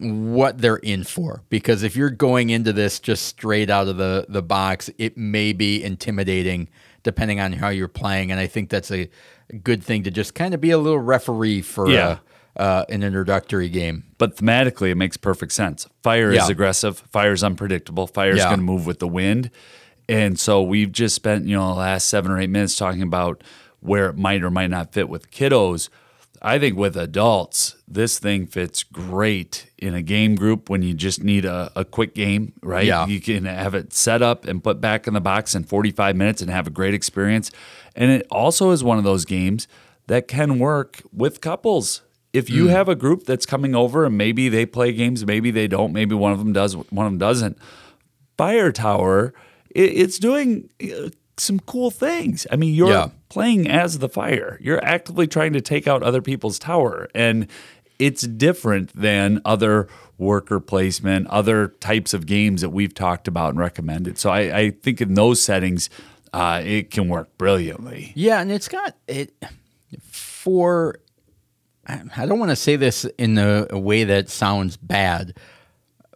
[0.00, 1.42] what they're in for.
[1.48, 5.52] Because if you're going into this just straight out of the, the box, it may
[5.52, 6.68] be intimidating
[7.02, 8.30] depending on how you're playing.
[8.30, 9.08] And I think that's a,
[9.62, 12.18] good thing to just kind of be a little referee for yeah.
[12.56, 14.04] uh, an introductory game.
[14.18, 15.88] But thematically, it makes perfect sense.
[16.02, 16.42] Fire yeah.
[16.42, 16.98] is aggressive.
[17.10, 18.06] Fire is unpredictable.
[18.06, 18.44] Fire is yeah.
[18.44, 19.50] going to move with the wind.
[20.08, 23.42] And so we've just spent, you know, the last seven or eight minutes talking about
[23.80, 25.88] where it might or might not fit with kiddos.
[26.42, 31.22] I think with adults, this thing fits great in a game group when you just
[31.22, 32.86] need a, a quick game, right?
[32.86, 33.06] Yeah.
[33.06, 36.40] You can have it set up and put back in the box in 45 minutes
[36.40, 37.50] and have a great experience.
[37.94, 39.68] And it also is one of those games
[40.06, 42.70] that can work with couples if you mm.
[42.70, 46.14] have a group that's coming over and maybe they play games, maybe they don't, maybe
[46.14, 47.58] one of them does, one of them doesn't.
[48.36, 49.34] Fire Tower,
[49.70, 50.70] it, it's doing
[51.40, 52.46] some cool things.
[52.50, 53.10] I mean, you're yeah.
[53.28, 54.58] playing as the fire.
[54.60, 57.46] You're actively trying to take out other people's tower, and
[57.98, 63.58] it's different than other worker placement, other types of games that we've talked about and
[63.58, 64.18] recommended.
[64.18, 65.90] So I, I think in those settings,
[66.32, 68.12] uh, it can work brilliantly.
[68.14, 69.34] Yeah, and it's got it
[70.12, 71.00] for
[72.16, 75.36] I don't want to say this in a, a way that sounds bad,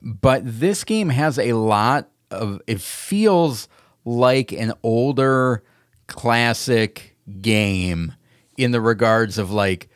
[0.00, 2.60] but this game has a lot of.
[2.66, 3.68] It feels
[4.04, 5.62] like an older
[6.06, 8.14] classic game
[8.56, 9.88] in the regards of like.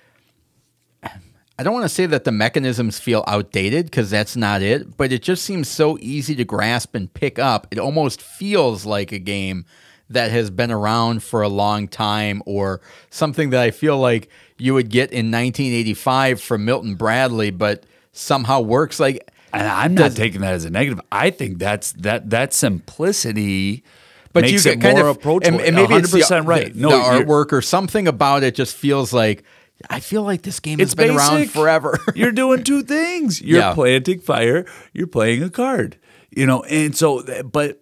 [1.61, 5.11] I don't want to say that the mechanisms feel outdated because that's not it, but
[5.11, 7.67] it just seems so easy to grasp and pick up.
[7.73, 9.65] It almost feels like a game
[10.09, 14.75] that has been around for a long time or something that I feel like you
[14.75, 19.29] would get in 1985 from Milton Bradley, but somehow works like.
[19.53, 21.01] And I'm not taking that as a negative.
[21.11, 23.83] I think that's that that simplicity
[24.33, 25.59] but makes you get kind more of, approachable.
[25.59, 26.73] And, and maybe 100% it's the, right.
[26.73, 29.45] The, no, the artwork or something about it just feels like
[29.89, 31.33] I feel like this game has been basic.
[31.33, 31.99] around forever.
[32.15, 33.41] you're doing two things.
[33.41, 33.75] You're yeah.
[33.75, 34.67] planting fire.
[34.93, 35.99] You're playing a card.
[36.31, 37.81] You know, and so, but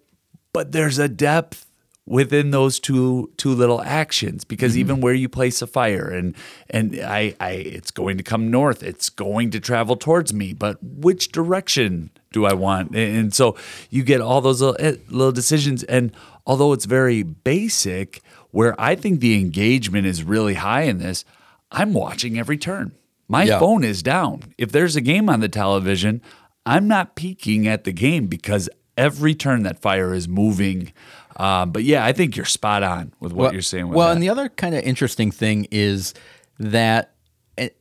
[0.53, 1.67] but there's a depth
[2.07, 4.79] within those two two little actions because mm-hmm.
[4.79, 6.35] even where you place a fire and
[6.69, 10.81] and I, I it's going to come north it's going to travel towards me but
[10.81, 13.57] which direction do I want and so
[13.89, 16.13] you get all those little, eh, little decisions and
[16.47, 21.23] although it's very basic where I think the engagement is really high in this
[21.69, 22.93] I'm watching every turn.
[23.27, 23.59] My Yeah.
[23.59, 24.53] phone is down.
[24.57, 26.21] If there's a game on the television,
[26.65, 30.93] I'm not peeking at the game because every turn that fire is moving.
[31.35, 33.89] Um, but yeah, I think you're spot on with what you're saying.
[33.89, 34.13] With well, that.
[34.13, 36.13] and the other kind of interesting thing is
[36.57, 37.13] that
[37.57, 37.77] it,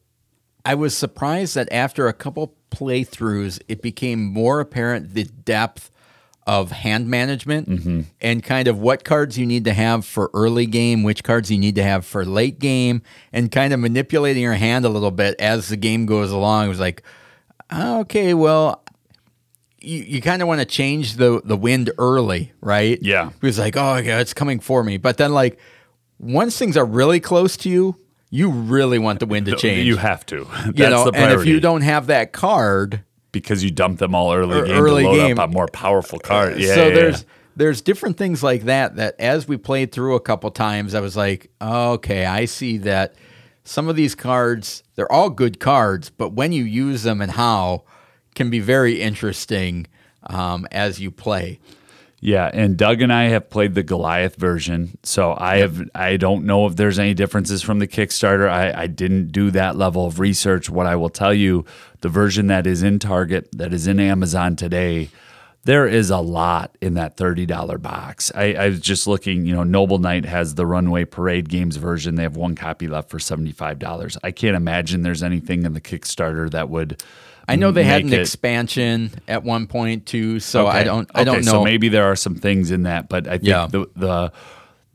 [0.64, 5.90] I was surprised that after a couple playthroughs, it became more apparent the depth
[6.46, 8.00] of hand management Mm-hmm.
[8.20, 11.58] and kind of what cards you need to have for early game, which cards you
[11.58, 15.34] need to have for late game, and kind of manipulating your hand a little bit
[15.40, 16.66] as the game goes along.
[16.66, 17.02] It was like,
[17.72, 18.84] okay, well,
[19.80, 22.98] you, you kind of want to change the the wind early, right?
[23.02, 23.28] Yeah.
[23.30, 24.96] It was like, oh yeah, it's coming for me.
[24.98, 25.58] But then like
[26.18, 27.96] once things are really close to you,
[28.30, 29.86] you really want the wind to change.
[29.86, 30.44] you have to.
[30.66, 33.02] That's you know, the and if you don't have that card,
[33.40, 35.38] because you dump them all early game early to load game.
[35.38, 36.58] up on more powerful cards.
[36.58, 37.28] Yeah, so yeah, there's yeah.
[37.56, 41.16] there's different things like that that as we played through a couple times, I was
[41.16, 43.14] like, okay, I see that
[43.64, 47.84] some of these cards, they're all good cards, but when you use them and how
[48.36, 49.86] can be very interesting
[50.28, 51.58] um, as you play.
[52.20, 56.46] Yeah, and Doug and I have played the Goliath version, so I have I don't
[56.46, 58.48] know if there's any differences from the Kickstarter.
[58.48, 60.70] I, I didn't do that level of research.
[60.70, 61.66] What I will tell you,
[62.00, 65.10] the version that is in Target, that is in Amazon today,
[65.64, 68.32] there is a lot in that thirty dollar box.
[68.34, 72.14] I, I was just looking, you know, Noble Knight has the Runaway Parade Games version.
[72.14, 74.16] They have one copy left for seventy five dollars.
[74.24, 77.02] I can't imagine there's anything in the Kickstarter that would.
[77.48, 81.24] I know they had an it- expansion at one point too, so I don't I
[81.24, 81.52] don't Okay, know.
[81.52, 83.66] So maybe there are some things in that, but I think Yeah.
[83.66, 84.32] the the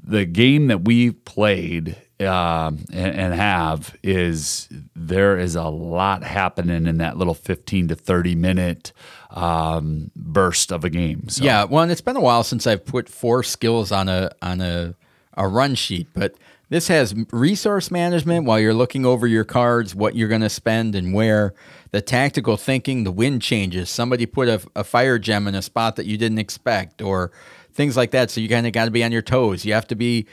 [0.04, 6.86] the game that we played um, and, and have is there is a lot happening
[6.88, 8.92] in that little fifteen to thirty minute
[9.32, 11.30] um, burst of a game.
[11.30, 11.44] So.
[11.44, 14.62] Yeah, well, and it's been a while since I've put four skills on a on
[14.62, 14.94] a
[15.36, 16.36] a run sheet, but
[16.72, 20.96] this has resource management while you're looking over your cards, what you're going to spend
[20.96, 21.54] and where.
[21.92, 23.90] The tactical thinking, the wind changes.
[23.90, 27.34] Somebody put a, a fire gem in a spot that you didn't expect, or
[27.74, 28.32] things like that.
[28.32, 29.66] So you kind of got to be on your toes.
[29.66, 30.28] You have to be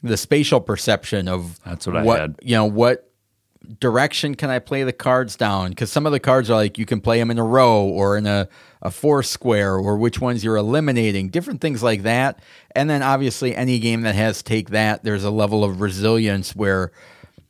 [0.00, 2.36] the spatial perception of That's what I had.
[2.40, 3.09] You know what
[3.78, 5.70] direction can I play the cards down?
[5.70, 8.16] Because some of the cards are like you can play them in a row or
[8.16, 8.48] in a,
[8.82, 12.40] a four square or which ones you're eliminating, different things like that.
[12.74, 16.92] And then obviously, any game that has take that, there's a level of resilience where,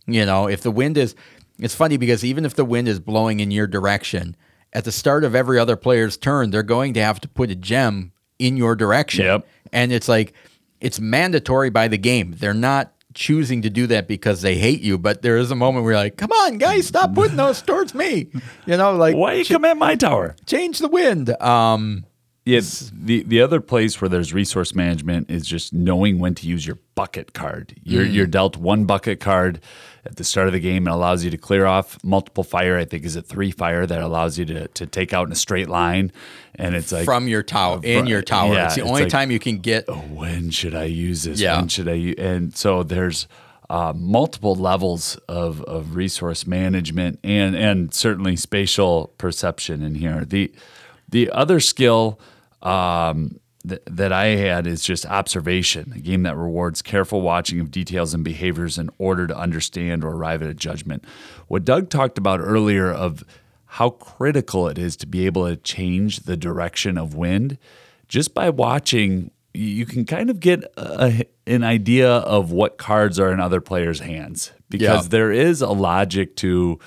[0.07, 1.15] you know, if the wind is,
[1.59, 4.37] it's funny because even if the wind is blowing in your direction,
[4.73, 7.55] at the start of every other player's turn, they're going to have to put a
[7.55, 9.25] gem in your direction.
[9.25, 9.47] Yep.
[9.73, 10.33] And it's like,
[10.81, 12.35] it's mandatory by the game.
[12.39, 15.85] They're not choosing to do that because they hate you, but there is a moment
[15.85, 18.29] where you're like, come on, guys, stop putting those towards me.
[18.67, 20.37] You know, like Why you come at my tower?
[20.47, 21.31] change the wind.
[21.43, 22.05] Um,
[22.47, 22.61] Yeah,
[22.93, 26.79] the the other place where there's resource management is just knowing when to use your
[26.95, 27.75] bucket card.
[27.85, 28.15] You're Mm.
[28.15, 29.61] you're dealt one bucket card
[30.07, 32.79] at the start of the game and allows you to clear off multiple fire.
[32.79, 35.37] I think is it three fire that allows you to to take out in a
[35.37, 36.13] straight line,
[36.55, 38.55] and it's like from your tower, in your tower.
[38.55, 39.85] yeah, it's the it's only like- time you can get.
[39.87, 41.41] Oh, when should I use this?
[41.41, 41.59] Yeah.
[41.59, 41.93] When should I?
[41.95, 43.29] u- And so there's
[43.69, 50.25] uh, multiple levels of, of resource management and and certainly spatial perception in here.
[50.25, 50.51] The
[51.11, 52.19] the other skill
[52.63, 57.71] um, th- that I had is just observation, a game that rewards careful watching of
[57.71, 61.05] details and behaviors in order to understand or arrive at a judgment.
[61.49, 63.25] What Doug talked about earlier of
[63.67, 67.57] how critical it is to be able to change the direction of wind
[68.09, 73.33] just by watching you can kind of get a, an idea of what cards are
[73.33, 75.09] in other players' hands because Yeah.
[75.09, 76.79] there is a logic to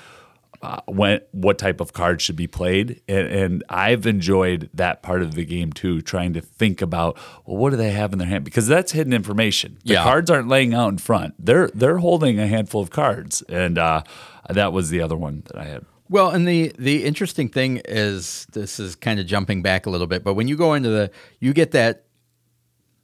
[0.64, 5.20] uh, when what type of card should be played, and, and I've enjoyed that part
[5.22, 8.28] of the game too, trying to think about well, what do they have in their
[8.28, 9.78] hand because that's hidden information.
[9.84, 10.02] The Yeah.
[10.02, 14.02] cards aren't laying out in front; they're they're holding a handful of cards, and uh,
[14.48, 15.84] that was the other one that I had.
[16.08, 20.06] Well, and the the interesting thing is this is kind of jumping back a little
[20.06, 22.04] bit, but when you go into the you get that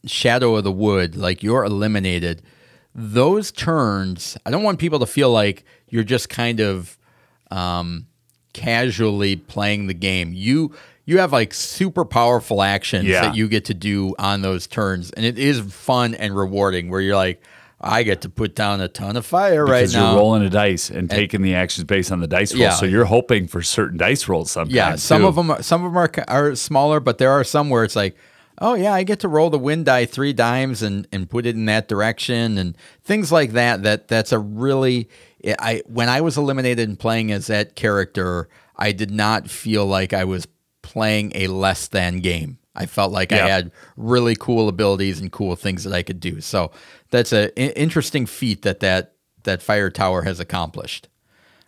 [0.06, 2.42] shadow of the wood, like you're eliminated.
[2.94, 6.98] Those turns, I don't want people to feel like you're just kind of
[7.50, 8.06] um,
[8.52, 10.32] casually playing the game.
[10.34, 10.74] You
[11.06, 13.22] you have like super powerful actions Yeah.
[13.22, 16.88] that you get to do on those turns, and it is fun and rewarding.
[16.88, 17.42] Where you're like,
[17.80, 20.10] I get to put down a ton of fire Because right now.
[20.12, 22.70] you're rolling a dice and taking the actions based on the dice roll, Yeah.
[22.74, 24.50] so you're hoping for certain dice rolls.
[24.50, 25.28] Sometimes, Yeah, some too.
[25.28, 27.96] of them, are, some of them are, are smaller, but there are some where it's
[27.96, 28.16] like,
[28.60, 31.56] oh yeah, I get to roll the wind die three dimes and and put it
[31.56, 33.82] in that direction and things like that.
[33.82, 35.08] That that's a really,
[35.58, 40.12] I when I was eliminated and playing as that character, I did not feel like
[40.12, 40.46] I was
[40.82, 42.58] playing a less than game.
[42.74, 46.40] I felt like I had really cool abilities and cool things that I could do.
[46.40, 46.70] So
[47.10, 51.08] that's a i- interesting feat that that that Fire Tower has accomplished.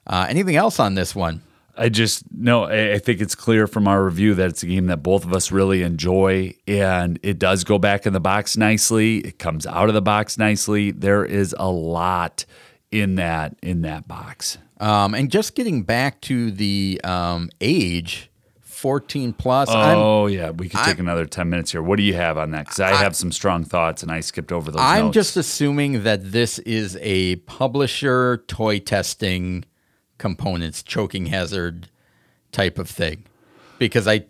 [0.07, 1.43] Uh, anything else on this one?
[1.77, 2.65] I just no.
[2.65, 5.33] I I think it's clear from our review that it's a game that both of
[5.33, 9.19] us really enjoy, and it does go back in the box nicely.
[9.19, 10.91] It comes out of the box nicely.
[10.91, 12.45] There is a lot
[12.93, 14.59] in that in that box.
[14.79, 18.31] Um, and just getting back to the um, age,
[18.61, 19.69] 14 plus.
[19.71, 21.83] I'm, Oh yeah, we could take another ten minutes here.
[21.83, 22.67] What do you have on that?
[22.67, 24.81] Because I, have some strong thoughts, and I skipped over those.
[24.81, 25.15] I'm notes.
[25.15, 29.65] just assuming that this is a publisher toy testing
[30.19, 31.89] components choking hazard
[32.53, 33.25] type of thing,
[33.79, 34.27] because I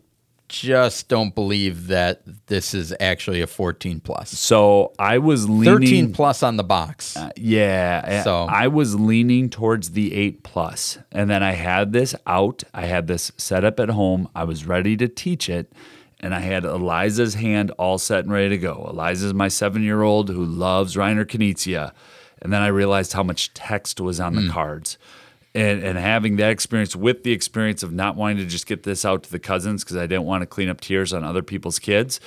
[0.53, 4.31] just don't believe that this is actually a 14 plus.
[4.31, 7.17] so I was leaning 13 plus on the box.
[7.17, 8.23] Uh, yeah.
[8.23, 12.63] So- I was leaning towards the eight plus, and then I had this out.
[12.75, 14.29] I had this set up at home.
[14.35, 15.73] I was ready to teach it,
[16.21, 18.87] and I had Eliza's hand all set and ready to go.
[18.91, 21.93] Eliza's my seven year old who loves Reiner Knizia.
[22.43, 24.51] And then I realized how much text was on the hmm.
[24.51, 24.99] cards.
[25.55, 29.05] And, and having that experience with the experience of not wanting to just get this
[29.05, 31.79] out to the cousins because I didn't want to clean up tears on other people's
[31.79, 32.21] kids,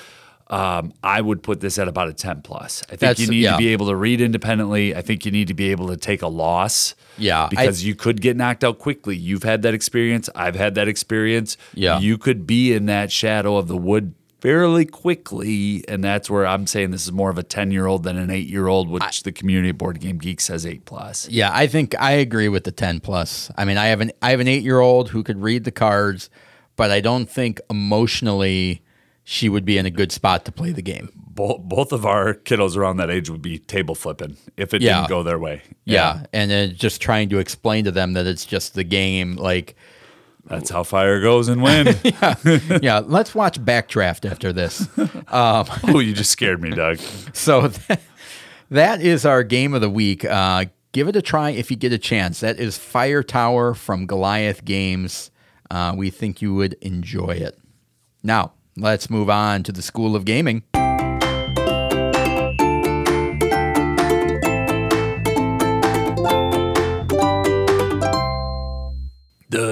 [0.51, 2.84] um, I would put this at about a 10 plus.
[2.84, 3.53] I think That's- you need yeah.
[3.53, 4.95] to be able to read independently.
[4.95, 6.93] I think you need to be able to take a loss.
[7.17, 9.15] Yeah, I- Because you could get knocked out quickly.
[9.15, 10.30] You've had that experience.
[10.36, 11.57] I've had that experience.
[11.73, 11.97] Yeah.
[11.99, 15.84] You could be in that shadow of the wood fairly quickly.
[15.88, 18.30] And that's where I'm saying this is more of a 10 year old than an
[18.30, 21.28] eight year old, which the community board game geek says eight plus.
[21.30, 23.52] Yeah, I think I agree with the 10 plus.
[23.58, 26.30] I mean, I have an I have an 8-year-old who could read the cards,
[26.76, 28.82] but I don't think emotionally
[29.24, 31.10] she would be in a good spot to play the game.
[31.16, 34.98] Both, both of our kiddos around that age would be table flipping if it Yeah.
[34.98, 35.64] didn't go their way.
[35.84, 39.76] Yeah, and then just trying to explain to them that it's just the game like
[40.48, 41.88] That's how fire goes and win.
[42.04, 42.36] yeah,
[42.82, 43.00] yeah.
[43.00, 44.88] let's watch Backdraft after this.
[45.32, 47.00] oh, you just scared me, Doug.
[47.34, 48.02] So that,
[48.70, 50.24] that is our game of the week.
[50.24, 52.39] Uh, give it a try if you get a chance.
[52.39, 55.32] That is Fire Tower from Goliath Games.
[55.70, 57.60] Uh, we think you would enjoy it.
[58.24, 60.64] Now, let's move on to the School of Gaming.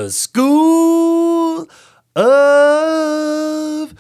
[0.03, 1.65] The School
[2.13, 3.95] of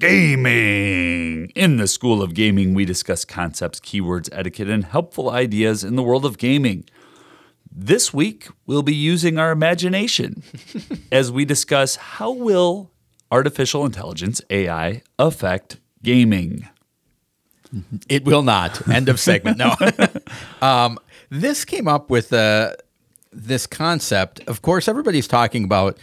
[0.00, 1.50] Gaming.
[1.50, 6.02] In the School of Gaming, we discuss concepts, keywords, etiquette, and helpful ideas in the
[6.02, 6.86] world of gaming.
[7.70, 10.42] This week, we'll be using our imagination
[11.12, 12.90] as we discuss how will
[13.30, 16.68] artificial intelligence AI affect gaming.
[18.08, 18.88] It will not.
[18.88, 19.56] End of segment.
[19.56, 19.76] No.
[20.60, 20.98] um,
[21.30, 22.72] this came up with uh,
[23.32, 24.40] this concept.
[24.46, 25.98] Of course, everybody's talking about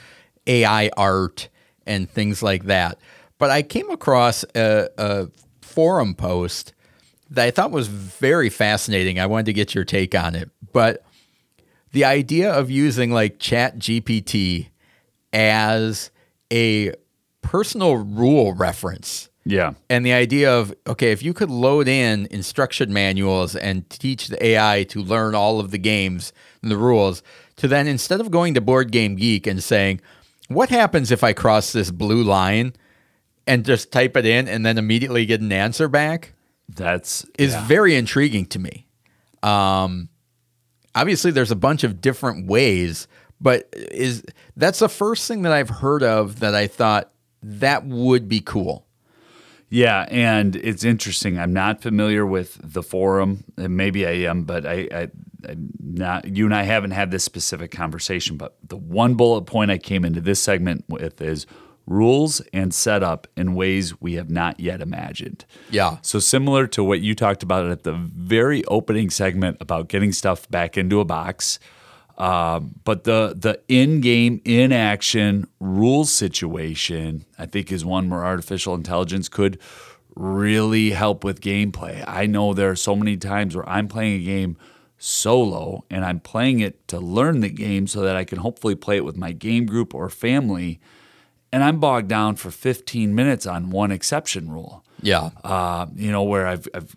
[0.48, 1.50] AI art
[1.86, 2.98] and things like that.
[3.38, 5.28] But I came across a, a
[5.62, 6.74] forum post
[7.30, 9.20] that I thought was very fascinating.
[9.20, 10.50] I wanted to get your take on it.
[10.72, 11.04] But
[11.92, 14.68] the idea of using like Chat GPT
[15.34, 16.12] as
[16.52, 16.94] a
[17.42, 19.74] personal rule reference Yeah.
[19.90, 24.44] and the idea of okay if you could load in instruction manuals and teach the
[24.44, 26.34] ai to learn all of the games
[26.70, 27.24] the rules
[27.58, 30.00] to then instead of going to board game geek and saying
[30.48, 32.74] what happens if i cross this blue line
[33.48, 36.34] and just type it in and then immediately get an answer back
[36.70, 37.68] That's is yeah.
[37.68, 38.88] very intriguing to me
[39.44, 40.10] um,
[40.96, 43.08] obviously there's a bunch of different ways
[43.40, 44.24] but is
[44.56, 47.12] that's the first thing that i've heard of that i thought
[47.44, 48.86] that would be cool
[49.70, 51.38] Yeah, and it's interesting.
[51.40, 55.10] I'm not familiar with the forum, and maybe I am, but I, I,
[55.84, 56.26] not.
[56.36, 58.38] You and I haven't had this specific conversation.
[58.38, 61.46] But the one bullet point I came into this segment with is
[61.88, 65.46] rules and setup in ways we have not yet imagined.
[65.70, 70.12] yeah So similar to what you talked about at the very opening segment about getting
[70.12, 71.60] stuff back into a box,
[72.18, 78.26] um, but the the in game in action rules situation, I think, is one where
[78.26, 79.60] artificial intelligence could
[80.16, 82.04] really help with gameplay.
[82.08, 84.58] I know there are so many times where I'm playing a game
[85.06, 88.98] solo and I'm playing it to learn the game so that I can hopefully play
[88.98, 90.80] it with my game group or family.
[91.52, 96.24] And I'm bogged down for 15 minutes on one exception rule yeah uh, you know,
[96.24, 96.96] where I've, I've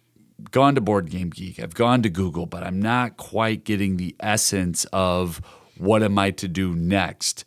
[0.51, 4.17] gone to Board Game Geek, I've gone to Google, but I'm not quite getting the
[4.21, 5.41] essence of
[5.77, 7.45] what am I to do next.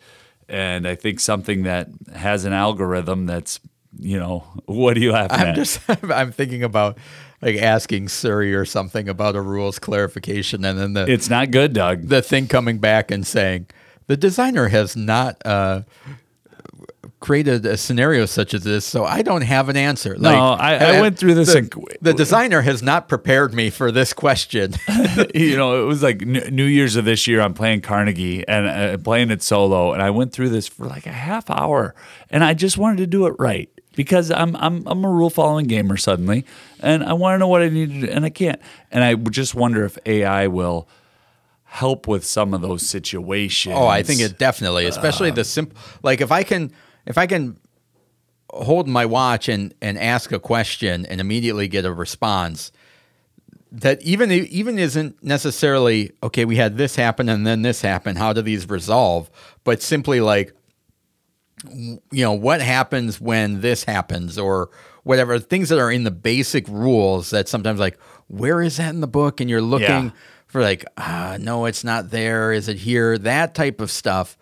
[0.48, 3.60] And I think something that has an algorithm that's,
[3.98, 5.32] you know, what do you have?
[5.32, 6.98] I'm just I'm thinking about
[7.42, 11.74] like asking Siri or something about a rules clarification, and then the it's not good,
[11.74, 12.04] Doug.
[12.08, 13.68] the thing coming back and saying
[14.08, 15.82] the designer has not uh,
[17.20, 20.16] created a scenario such as this, so I don't have an answer.
[20.18, 21.70] No, I- I went through this The, in-
[22.02, 24.74] the designer has not prepared me for this question.
[25.36, 27.42] you know, it was like New Year's of this year.
[27.42, 31.06] I'm playing Carnegie and uh, playing it solo, and I went through this for like
[31.06, 31.94] a half hour,
[32.30, 35.68] and I just wanted to do it right because I'm I'm I'm a rule following
[35.68, 36.46] gamer suddenly,
[36.80, 38.62] and I want to know what I need to do, and I can't,
[38.92, 40.88] and I just wonder if AI will
[41.64, 43.76] help with some of those situations.
[43.78, 45.78] Oh, I think it definitely, uh, especially the simple.
[46.04, 46.72] Like if I can,
[47.06, 47.58] if I can
[48.50, 52.72] hold my watch and and ask a question and immediately get a response
[53.72, 56.46] that even even isn't necessarily okay.
[56.46, 58.18] We had this happen and then this happened.
[58.18, 59.32] How do these resolve?
[59.64, 60.54] But simply like,
[61.70, 64.70] you know, what happens when this happens or
[65.04, 69.02] whatever things that are in the basic rules that sometimes like where is that in
[69.02, 69.42] the book?
[69.42, 70.10] And you're looking Yeah.
[70.48, 72.52] for like ah no it's not there.
[72.52, 73.18] Is it here?
[73.18, 74.38] That type of stuff.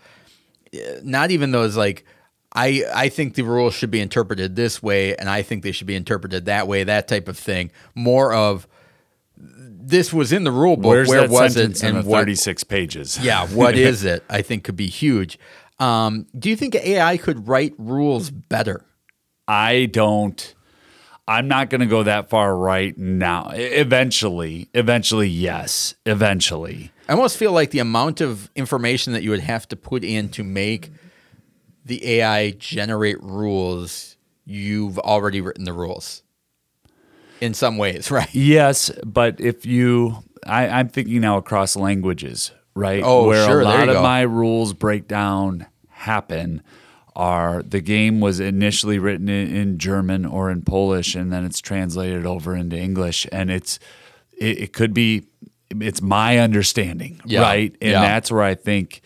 [1.04, 2.06] Not even those like
[2.54, 5.88] I I think the rules should be interpreted this way and I think they should
[5.88, 7.72] be interpreted that way that type of thing.
[7.96, 8.68] More of
[9.38, 10.86] this was in the rule book.
[10.92, 13.18] Where's where that was sentence it in and the what 36 pages?
[13.22, 15.40] yeah what is it I think could be huge
[15.80, 18.86] um, do you think AI could write rules better
[19.50, 20.54] I don't.
[21.28, 23.50] I'm not going to go that far right now.
[23.52, 26.92] Eventually, eventually, yes, eventually.
[27.08, 30.30] I almost feel like the amount of information that you would have to put in
[30.30, 30.92] to make
[31.84, 36.22] the AI generate rules, you've already written the rules
[37.42, 38.34] in some ways, right?
[38.34, 43.04] Yes, but if you, I, I'm thinking now across languages, right?
[43.06, 44.02] Oh, Where sure, a lot of go.
[44.02, 46.62] my rules breakdown happen
[47.16, 51.60] are the game was initially written in, in German or in Polish, and then it's
[51.60, 53.80] translated over into English, and it's
[54.38, 55.28] it, it could be
[55.82, 57.76] it's my understanding, Yeah, right?
[57.82, 58.02] And yeah.
[58.02, 59.02] that's where I think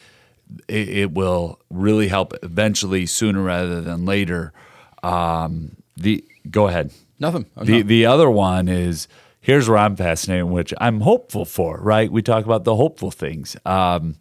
[0.67, 4.53] it, it will really help eventually, sooner rather than later.
[5.01, 6.91] Um, the go ahead.
[7.19, 7.45] Nothing.
[7.57, 9.07] I'm The not- the other one is
[9.43, 11.77] here's where I'm fascinated, which I'm hopeful for.
[11.79, 13.55] Right, we talk about the hopeful things.
[13.65, 14.15] Um,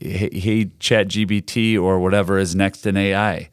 [0.00, 3.50] hey, Chat GPT or whatever is next in AI.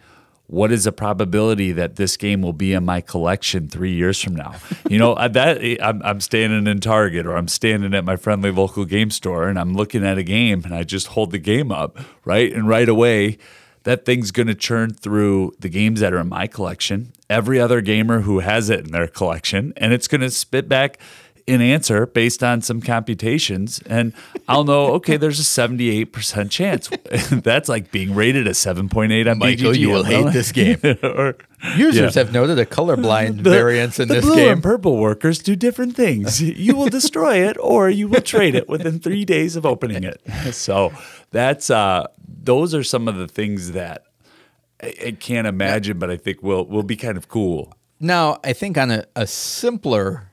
[0.48, 4.36] What is the probability that this game will be in my collection three years from
[4.36, 4.56] now?
[4.90, 8.86] You know that I'm, I'm standing in Target or I'm standing at my friendly local
[8.86, 12.00] game store and I'm looking at a game and I just hold the game up,
[12.26, 12.52] right?
[12.52, 13.38] And right away,
[13.84, 17.82] that thing's going to churn through the games that are in my collection, every other
[17.82, 21.00] gamer who has it in their collection, and it's going to spit back
[21.48, 23.80] an answer based on some computations.
[23.88, 24.14] And
[24.48, 26.90] I'll know, okay, there's a 78% chance.
[27.32, 29.78] That's like being rated a 7.8 on Michael, BGG.
[29.80, 30.78] you will hate this game.
[31.04, 31.36] or,
[31.76, 32.24] Users Yeah.
[32.24, 34.52] have noted a colorblind the- variance in the this blue game.
[34.54, 36.42] and purple workers do different things.
[36.42, 40.22] You will destroy it, or you will trade it within three days of opening it.
[40.54, 40.94] So
[41.32, 44.04] that's uh, those are some of the things that
[44.82, 47.74] I, I can't imagine, but I think will will be kind of cool.
[48.00, 50.26] Now, I think on a, a simpler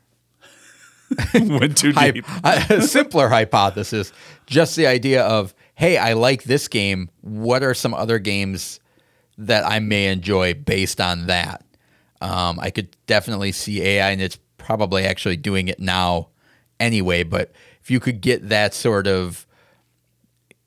[1.34, 2.24] Went too hy- deep.
[2.44, 4.12] a simpler hypothesis,
[4.46, 7.10] just the idea of, hey, I like this game.
[7.20, 8.80] What are some other games
[9.38, 11.64] that I may enjoy based on that?
[12.20, 16.28] Um, I could definitely see AI, and it's probably actually doing it now
[16.80, 17.22] anyway.
[17.22, 19.45] But if you could get that sort of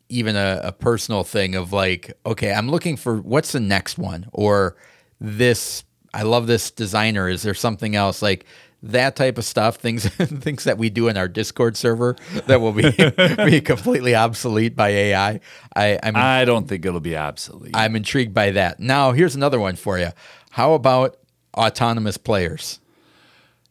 [0.10, 4.28] even a, a personal thing of like, okay, I'm looking for what's the next one,
[4.34, 4.76] or
[5.20, 5.84] this.
[6.12, 7.30] I love this designer.
[7.30, 8.45] Is there something else like
[8.82, 9.76] that type of stuff?
[9.76, 12.16] Things things that we do in our Discord server
[12.47, 12.91] that will be
[13.45, 15.39] be completely obsolete by AI.
[15.76, 17.76] I, I'm I don't think it'll be obsolete.
[17.76, 18.80] I'm intrigued by that.
[18.80, 20.10] Now, here's another one for you.
[20.51, 21.18] How about
[21.55, 22.80] autonomous players?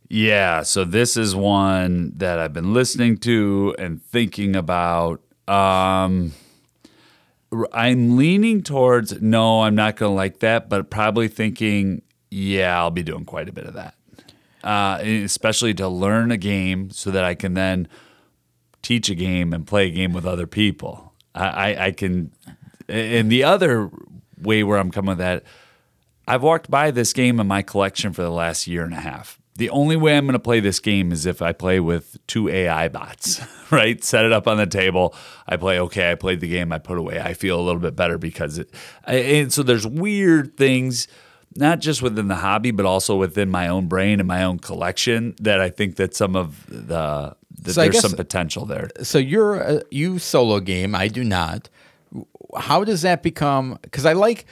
[0.09, 5.21] Yeah, so this is one that I've been listening to and thinking about.
[5.49, 6.33] Um,
[7.73, 12.91] I'm leaning towards no, I'm not going to like that, but probably thinking, yeah, I'll
[12.91, 13.95] be doing quite a bit of that,
[14.63, 17.89] uh, especially to learn a game so that I can then
[18.83, 21.15] teach a game and play a game with other people.
[21.35, 22.33] I, I, I can,
[22.87, 23.91] and the other
[24.41, 25.45] way where I'm coming with that,
[26.27, 29.41] I've walked by this game in my collection for the last year and a half.
[29.59, 32.49] The only way I'm going to play this game is if I play with two
[32.49, 33.41] AI bots,
[33.73, 34.03] right?
[34.05, 35.15] Set it up on the table.
[35.49, 37.21] I play, okay, I played the game, I put away.
[37.21, 38.71] I feel a little bit better because it.
[39.05, 41.09] I, and so there's weird things,
[41.57, 45.35] not just within the hobby, but also within my own brain and my own collection
[45.41, 48.91] that I think that some of the, that So there's guess- some potential there.
[49.03, 51.69] so you're a, you solo game i do not
[52.57, 54.47] how does that become because i like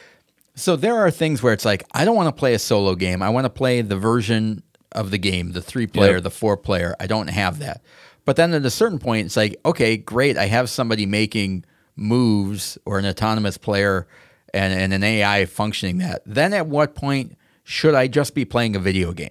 [0.56, 3.22] so there are things where it's like i don't want to play a solo game
[3.22, 4.60] i want to play the version
[4.96, 6.22] of the game the three player Yep.
[6.24, 7.82] the four player i don't have that
[8.24, 12.78] but then at a certain point it's like okay great i have somebody making moves
[12.84, 14.06] or an autonomous player
[14.54, 18.76] and, and an AI functioning that, then at what point should I just be playing
[18.76, 19.28] a video game?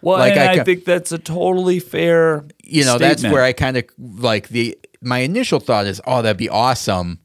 [0.00, 2.44] Well, Like, I I, think that's a totally fair.
[2.62, 6.36] you know that's where i kind of like the my initial thought is oh that'd
[6.36, 7.18] be awesome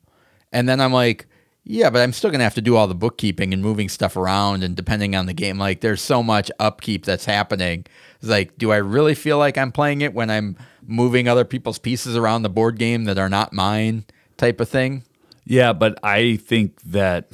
[0.51, 1.27] and then i'm like
[1.71, 4.63] yeah but i'm still gonna have to do all the bookkeeping and moving stuff around
[4.63, 7.85] and depending on the game like there's so much upkeep that's happening
[8.19, 10.55] it's like do i really feel like i'm playing it when i'm
[10.85, 14.05] moving other people's pieces around the board game that are not mine
[14.37, 15.03] type of thing
[15.45, 17.31] Yeah, but I think that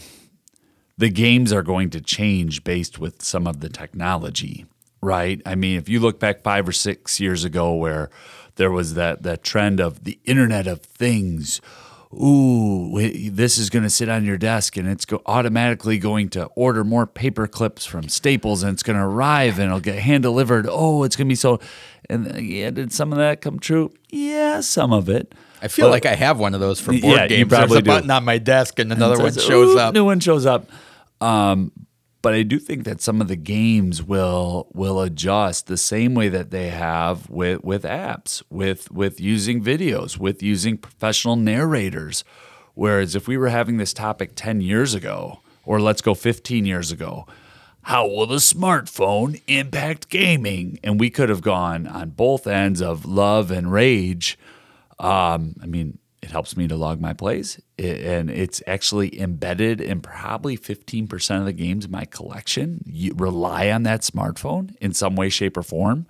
[0.98, 4.66] the games are going to change based with some of the technology,
[5.02, 5.42] right?
[5.46, 8.10] I mean, if you look back five or six years ago, where
[8.56, 11.62] there was that that trend of the Internet of Things.
[12.14, 16.30] Ooh, wait, this is going to sit on your desk, and it's go- automatically going
[16.30, 20.00] to order more paper clips from Staples, and it's going to arrive, and it'll get
[20.00, 20.68] hand delivered.
[20.70, 21.60] Oh, it's going to be so.
[22.10, 23.92] And uh, yeah, did some of that come true?
[24.10, 25.36] Yeah, some of it.
[25.62, 27.78] i feel like i have one of those for board Yeah, you games there's probably
[27.80, 27.90] a do.
[27.92, 30.70] button on my desk and another one says, shows "Ooh, up New one shows up.
[31.20, 31.72] Um,
[32.28, 36.28] but I do think that some of the games will will adjust the same way
[36.28, 42.26] that they have with with apps, with with using videos, with using professional narrators.
[42.74, 46.92] Whereas if we were having this topic ten years ago, or let's go fifteen years
[46.92, 47.26] ago,
[47.84, 50.80] how will the smartphone impact gaming?
[50.84, 54.38] And we could have gone on both ends of love and rage.
[55.00, 55.98] Um, I mean,
[56.28, 61.40] it helps me to log my plays, i- and it's actually embedded in probably 15%
[61.40, 62.84] of the games in my collection.
[62.86, 66.06] You rely on that smartphone in some way, shape, or form.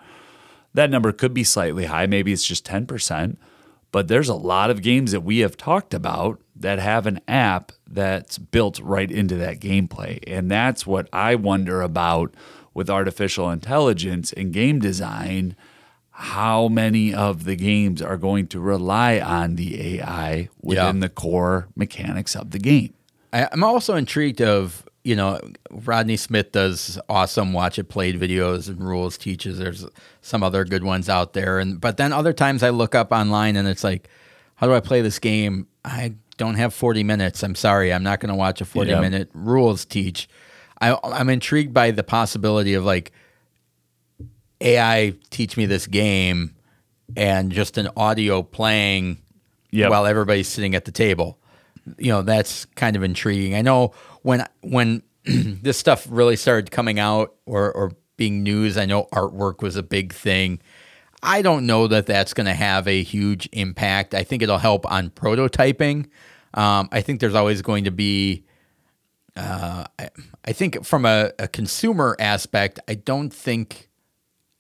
[0.74, 2.08] That number could be slightly high.
[2.08, 3.38] Maybe it's just 10%.
[3.92, 7.72] But there's a lot of games that we have talked about that have an app
[7.88, 10.20] that's built right into that gameplay.
[10.26, 12.34] And that's what I wonder about
[12.74, 15.56] with artificial intelligence and game design
[16.20, 21.02] how many of the games are going to rely on the AI within Yeah.
[21.02, 22.94] the core mechanics of the game.
[23.32, 25.40] I, I'm also intrigued of you know
[25.70, 29.60] Rodney Smith does awesome watch it played videos and rules teaches.
[29.60, 29.86] There's
[30.22, 33.56] some other good ones out there, and but then other times I look up online
[33.56, 34.10] and it's like,
[34.56, 35.68] how do I play this game?
[35.86, 37.44] I don't have 40 minutes.
[37.44, 39.02] I'm sorry, I'm not going to watch a 40 Yeah.
[39.02, 40.28] minute rules teach.
[40.82, 43.12] I, I'm intrigued by the possibility of like
[44.62, 46.56] AI teach me this game
[47.16, 49.20] and just an audio playing
[49.72, 49.90] Yep.
[49.92, 51.38] while everybody's sitting at the table.
[51.98, 53.54] You know, that's kind of intriguing.
[53.54, 58.86] I know when when this stuff really started coming out or or being news, I
[58.86, 60.60] know artwork was a big thing.
[61.22, 64.14] I don't know that that's going to have a huge impact.
[64.14, 66.06] I think it'll help on prototyping.
[66.54, 68.46] Um, I think there's always going to be
[69.36, 70.10] uh, I,
[70.46, 73.90] I think from a, a consumer aspect, I don't think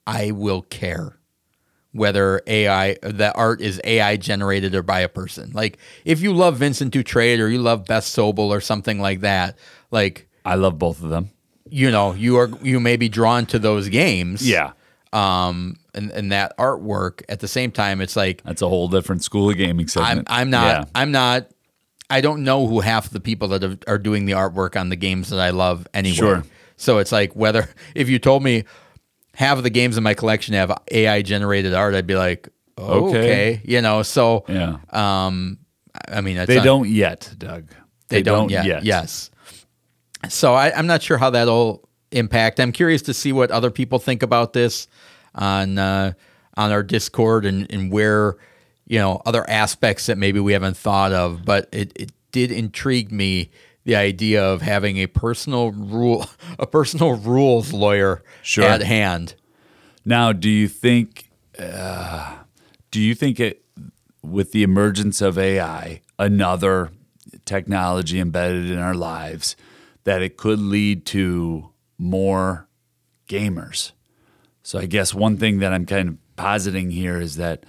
[0.07, 1.19] I will care
[1.91, 5.51] whether AI the art is AI generated or by a person.
[5.53, 9.57] Like if you love Vincent Dutrait or you love Beth Sobel or something like that,
[9.91, 11.29] like I love both of them.
[11.69, 14.47] you know, you are you may be drawn to those games.
[14.47, 14.71] Yeah.
[15.11, 19.23] Um and, and that artwork at the same time it's like That's a whole different
[19.23, 20.23] school of gaming I'm.
[20.27, 20.85] I'm not Yeah.
[20.95, 21.49] I'm not
[22.09, 25.29] I don't know who half the people that are doing the artwork on the games
[25.29, 26.15] that I love anyway.
[26.15, 26.43] Sure.
[26.77, 28.63] So it's like whether if you told me
[29.37, 33.17] half of the games in my collection have AI generated art, I'd be like, okay,
[33.19, 33.61] Okay.
[33.63, 34.01] you know.
[34.01, 34.77] So Yeah.
[34.89, 35.59] um,
[36.07, 37.69] I mean, They don't yet, Doug.
[38.09, 38.83] They, don't, yet.
[38.83, 39.29] Yes.
[40.29, 42.59] So I, I'm not sure how that'll impact.
[42.59, 44.87] I'm curious to see what other people think about this
[45.35, 46.13] on uh,
[46.55, 48.37] on our Discord and, and where
[48.87, 51.45] you know other aspects that maybe we haven't thought of.
[51.45, 53.51] But it, it did intrigue me
[53.87, 56.25] the idea of having a personal rule
[56.59, 58.65] a personal rules lawyer Sure.
[58.65, 59.33] at hand.
[60.03, 61.29] Now, do you think?
[61.57, 62.35] Uh,
[62.91, 63.63] do you think it,
[64.21, 66.91] with the emergence of AI, another
[67.45, 69.55] technology embedded in our lives,
[70.03, 72.67] that it could lead to more
[73.29, 73.93] gamers?
[74.63, 77.63] So I guess one thing that I'm kind of positing here is that,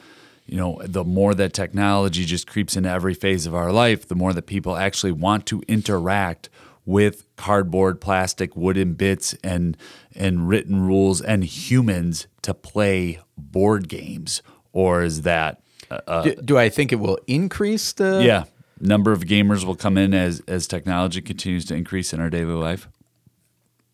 [0.48, 4.14] you know, the more that technology just creeps into every phase of our life, the
[4.14, 6.48] more that people actually want to interact
[6.86, 9.76] with cardboard, plastic, wooden bits and
[10.16, 14.42] and written rules and humans to play board games.
[14.72, 18.22] Or is that uh, do, do I think it will increase the?
[18.24, 18.44] yeah,
[18.80, 22.54] number of gamers will come in as as technology continues to increase in our daily
[22.54, 22.88] life?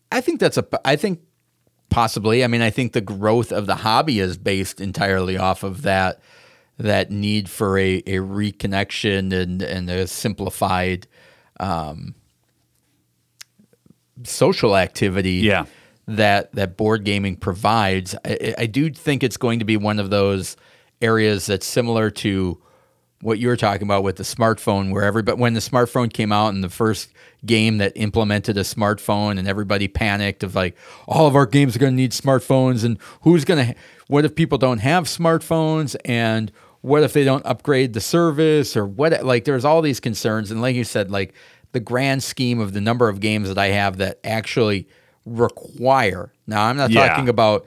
[0.09, 0.65] I think that's a.
[0.85, 1.19] I think
[1.89, 2.45] possibly.
[2.45, 6.21] I mean, I think the growth of the hobby is based entirely off of that
[6.77, 11.07] that need for a, a reconnection and and a simplified
[11.59, 12.15] um,
[14.23, 15.35] social activity.
[15.35, 15.65] Yeah.
[16.07, 18.15] That that board gaming provides.
[18.23, 20.55] I, I do think it's going to be one of those
[21.01, 22.61] areas that's similar to
[23.21, 26.53] what you were talking about with the smartphone, where everybody when the smartphone came out
[26.53, 27.11] and the first
[27.43, 31.79] game that implemented a smartphone and everybody panicked of like all of our games are
[31.79, 33.75] going to need smartphones and who's going to
[34.07, 36.51] what if people don't have smartphones and
[36.85, 40.61] what if they don't upgrade the service or what like there's all these concerns and
[40.61, 41.33] like you said like
[41.71, 44.87] the grand scheme of the number of games that I have that actually
[45.25, 47.07] require now I'm not Yeah.
[47.07, 47.65] talking about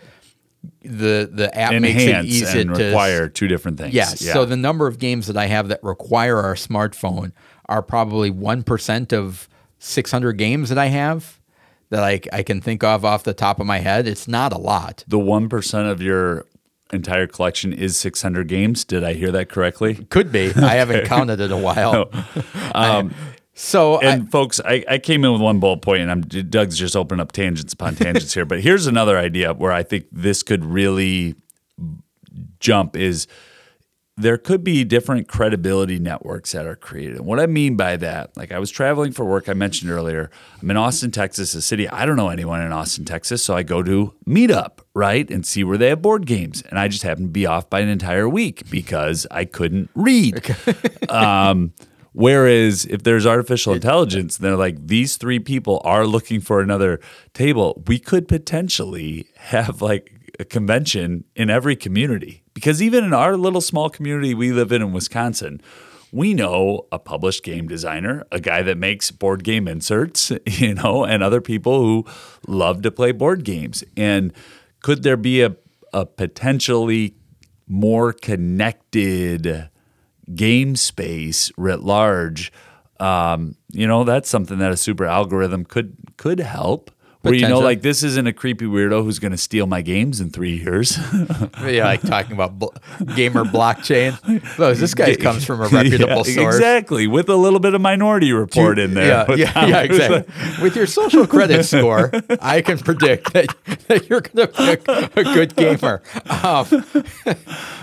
[0.83, 3.95] the the app makes it Enhance easy and to require two different things.
[3.95, 4.21] Yes.
[4.23, 4.33] Yeah.
[4.33, 7.33] So the number of games that I have that require our smartphone
[7.69, 9.49] are probably 1% of
[9.79, 11.39] 600 games that I have
[11.91, 14.07] that I, I can think of off the top of my head.
[14.09, 15.05] It's not a lot.
[15.07, 16.45] the one percent of your
[16.93, 18.85] entire collection is 600 games.
[18.85, 19.95] Did I hear that correctly?
[19.95, 20.53] Could be.
[20.57, 22.11] I haven't counted it in a while.
[22.75, 23.15] Um,
[23.55, 26.79] so I, and folks, I, I came in with one bullet point, and I'm Doug's
[26.79, 28.45] just opening up tangents upon tangents here.
[28.45, 31.35] But here's another idea where I think this could really
[32.61, 33.27] jump is
[34.19, 37.19] there could be different credibility networks that are created.
[37.19, 40.29] And what I mean by that, like I was traveling for work, I mentioned earlier,
[40.61, 41.89] I'm in Austin, Texas, a city.
[41.89, 43.45] I don't know anyone in Austin, Texas.
[43.45, 45.31] So I go to Meetup, right?
[45.31, 46.63] And see where they have board games.
[46.63, 50.45] And I just happened to be off by an entire week because I couldn't read.
[51.09, 51.73] um,
[52.13, 56.99] whereas if there's artificial intelligence, they're like, these three people are looking for another
[57.35, 57.85] table.
[57.87, 63.61] We could potentially have like a convention in every community because even in our little
[63.61, 65.63] small community we live in in Wisconsin,
[66.11, 71.05] we know a published game designer, a guy that makes board game inserts, you know,
[71.05, 72.05] and other people who
[72.49, 73.85] love to play board games.
[73.97, 74.33] And
[74.83, 75.55] could there be a,
[75.93, 77.15] a potentially
[77.69, 79.71] more connected
[80.35, 82.53] game space writ large?
[82.99, 86.91] Um, you know, that's something that a super algorithm could could help.
[87.23, 90.21] Where you know, like this isn't a creepy weirdo who's going to steal my games
[90.21, 90.97] in three years.
[91.67, 92.69] yeah, like talking about bl-
[93.17, 94.17] gamer blockchain.
[94.57, 96.55] Well, this guy comes from a reputable Yeah, source.
[96.55, 99.27] exactly, with a little bit of Minority Report in there.
[99.31, 100.63] Yeah, yeah, yeah, exactly.
[100.63, 103.53] With your social credit score, I can predict that,
[103.89, 106.03] that you're going to pick a good gamer.
[106.31, 106.67] Um,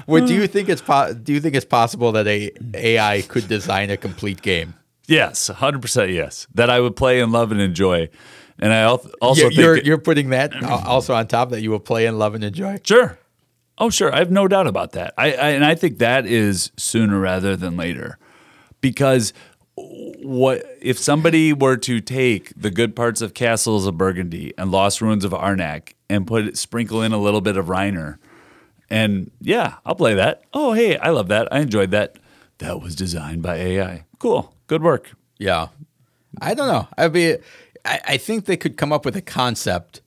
[0.06, 3.50] what do you think it's po- do you think it's possible that a AI could
[3.50, 4.76] design a complete game?
[5.08, 6.12] Yes, hundred percent.
[6.12, 8.10] Yes, that I would play and love and enjoy.
[8.60, 11.72] And I also You're, think you're, that- you're putting that also on top that you
[11.72, 12.78] will play and love and enjoy.
[12.84, 13.18] Sure.
[13.78, 14.14] Oh, sure.
[14.14, 15.14] I have no doubt about that.
[15.18, 18.18] I, I and I think that is sooner rather than later,
[18.80, 19.34] because
[19.76, 25.02] what if somebody were to take the good parts of Castles of Burgundy and Lost
[25.02, 28.18] Ruins of Arnak and put sprinkle in a little bit of Reiner,
[28.90, 30.44] and yeah, I'll play that.
[30.54, 31.50] Oh, hey, I love that.
[31.52, 32.16] I enjoyed that.
[32.60, 34.06] That was designed by AI.
[34.20, 34.54] Cool.
[34.68, 35.12] Good work.
[35.38, 35.68] Yeah,
[36.42, 36.88] I don't know.
[36.98, 37.36] I'd be.
[37.86, 40.02] I, I think they could come up with a concept.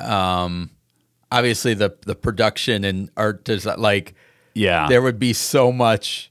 [0.00, 0.70] Um,
[1.30, 4.14] obviously the the production and art design, like
[4.54, 4.86] Yeah.
[4.88, 6.30] there would be so much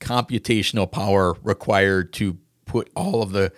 [0.00, 3.52] computational power required to put all of the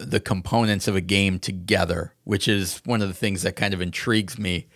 [0.00, 3.80] the components of a game together, which is one of the things that kind of
[3.80, 4.66] intrigues me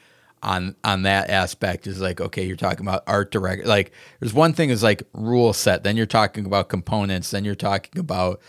[0.42, 3.90] on on that aspect is like okay you're talking about art direct like
[4.20, 7.98] there's one thing is like rule set then you're talking about components then you're talking
[7.98, 8.40] about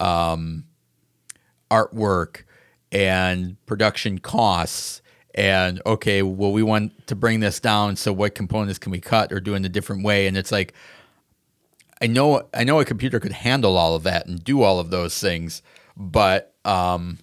[0.00, 0.64] um,
[1.70, 2.42] artwork
[2.92, 5.02] and production costs
[5.34, 9.32] and okay well we want to bring this down so what components can we cut
[9.32, 10.26] or do in a different way?
[10.26, 10.72] And it's like
[12.00, 14.90] I know I know a computer could handle all of that and do all of
[14.90, 15.62] those things,
[15.96, 17.18] but um,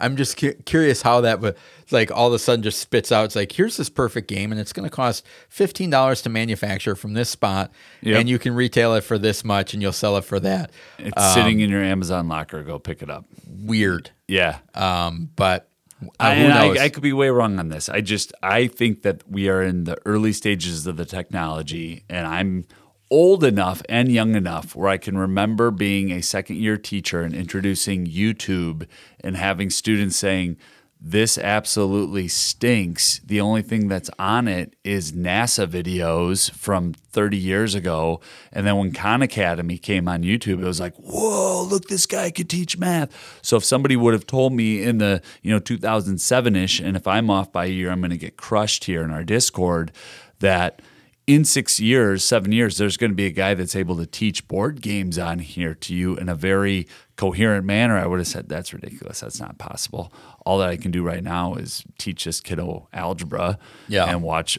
[0.00, 1.56] I'm just cu- curious how that would
[1.92, 3.26] like all of a sudden just spits out.
[3.26, 6.96] It's like here's this perfect game, and it's going to cost fifteen dollars to manufacture
[6.96, 7.70] from this spot,
[8.02, 8.20] Yep.
[8.20, 10.70] and you can retail it for this much, and you'll sell it for that.
[10.98, 12.62] it's sitting in your Amazon locker.
[12.62, 13.24] Go pick it up.
[13.46, 14.58] Weird, Yeah.
[14.74, 15.68] um, but
[16.02, 17.88] uh, I, who and I- I, could be way wrong on this.
[17.88, 22.26] I just I think that we are in the early stages of the technology, and
[22.26, 22.64] I'm
[23.08, 27.32] old enough and young enough where I can remember being a second year teacher and
[27.34, 28.86] introducing YouTube
[29.22, 30.56] and having students saying.
[30.98, 33.20] This absolutely stinks.
[33.20, 38.20] The only thing that's on it is NASA videos from 30 years ago.
[38.50, 42.30] And then when Khan Academy came on YouTube, it was like, whoa, look, this guy
[42.30, 43.38] could teach math.
[43.42, 47.30] So if somebody would have told me in the, you know, 2007-ish, and if I'm
[47.30, 49.92] off by a year, I'm going to get crushed here in our Discord,
[50.40, 50.80] that
[51.26, 54.46] in six years, seven years, there's going to be a guy that's able to teach
[54.46, 57.98] board games on here to you in a very coherent manner.
[57.98, 59.20] I would have said, that's ridiculous.
[59.20, 60.12] That's not possible.
[60.44, 63.58] All that I can do right now is teach this kiddo algebra
[63.88, 64.04] Yeah.
[64.04, 64.58] and watch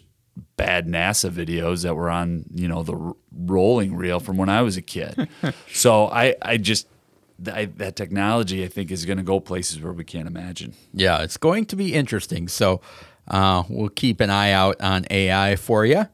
[0.58, 4.62] bad NASA videos that were on, you know, the r- rolling reel from when I
[4.62, 5.30] was a kid.
[5.74, 6.88] so I, I just,
[7.52, 10.74] I, that technology, I think, is going to go places where we can't imagine.
[10.94, 12.48] Yeah, it's going to be interesting.
[12.50, 12.82] So
[13.30, 16.08] uh, we'll keep an eye out on AI for you.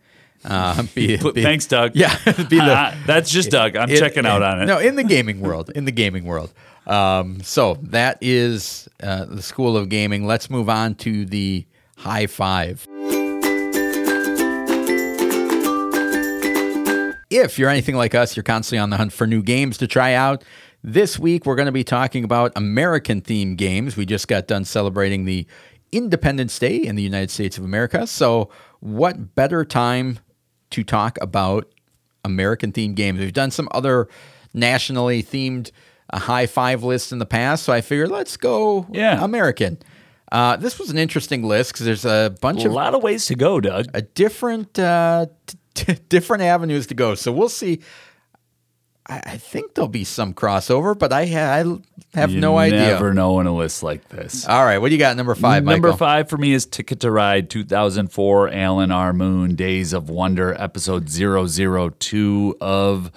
[0.45, 1.91] Uh, be, be- Thanks, Doug.
[1.95, 3.75] Yeah, be the- Ah, that's just Doug.
[3.75, 4.65] I'm in- checking out on it.
[4.65, 5.71] No, in the gaming world.
[5.75, 6.53] In the gaming world.
[6.85, 10.25] Um, so that is uh, the School of Gaming.
[10.25, 11.65] Let's move on to the
[11.97, 12.85] high five.
[17.35, 20.13] If you're anything like us, you're constantly on the hunt for new games to try
[20.13, 20.43] out.
[20.83, 23.97] This week, we're going to be talking about American themed games.
[23.97, 25.47] We just got done celebrating the
[25.91, 28.05] Independence Day in the United States of America.
[28.05, 28.49] So,
[28.81, 30.19] what better time
[30.73, 31.71] to talk about
[32.23, 33.19] American themed games?
[33.19, 34.07] We've done some other
[34.53, 35.71] nationally themed
[36.11, 37.63] uh, high five lists in the past.
[37.63, 39.23] So, I figured let's go Yeah.
[39.23, 39.77] American.
[40.31, 43.27] Uh, this was an interesting list because there's a bunch A of lot of ways
[43.27, 43.85] to go, Doug.
[43.93, 45.27] a different uh,
[45.75, 47.13] t- different avenues to go.
[47.15, 47.81] So we'll see.
[49.07, 52.79] I, I think there'll be some crossover, but I, ha- I have You no idea.
[52.79, 54.45] Never know in a list like this.
[54.47, 55.17] All right, what do you got?
[55.17, 55.97] Number five, Number Michael?
[55.97, 59.11] five for me is Ticket to Ride 2004 Alan R.
[59.13, 63.11] Moon Days of Wonder, episode 002 of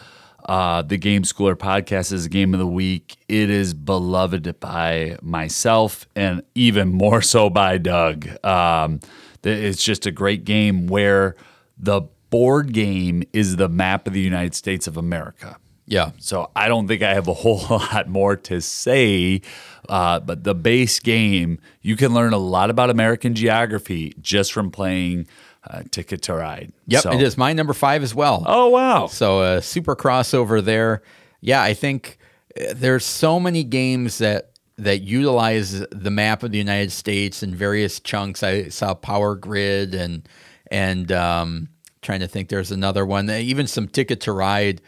[0.44, 3.16] uh, the Game Schooler podcast is a Game of the Week.
[3.28, 8.28] It is beloved by myself and even more so by Doug.
[8.44, 9.00] Um,
[9.44, 11.36] it's just a great game where
[11.78, 15.58] the board game is the map of the United States of America.
[15.88, 19.40] Yeah, So I don't think I have a whole lot more to say.
[19.88, 24.70] Uh, but the base game, you can learn a lot about American geography just from
[24.72, 25.28] playing
[25.68, 26.72] uh, Ticket to Ride.
[26.88, 28.42] yep, So- it is my number five as well.
[28.46, 29.06] Oh wow!
[29.06, 31.02] So a super crossover there.
[31.40, 32.18] Yeah, I think
[32.60, 37.54] uh, there's so many games that that utilize the map of the United States in
[37.54, 38.42] various chunks.
[38.42, 40.28] I saw Power Grid and
[40.70, 41.68] and um,
[42.02, 42.48] trying to think.
[42.48, 43.30] There's another one.
[43.30, 44.80] Even some Ticket to Ride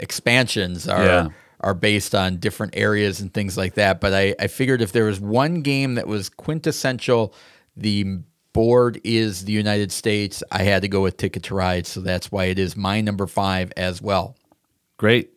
[0.00, 1.04] expansions are.
[1.04, 1.28] Yeah.
[1.64, 4.00] Are based on different areas and things like that.
[4.00, 7.32] But I, I figured if there was one game that was quintessential,
[7.76, 8.18] the
[8.52, 11.86] board is the United States, I had to go with Ticket to Ride.
[11.86, 14.36] So that's why it is my number five as well.
[14.96, 15.30] Great.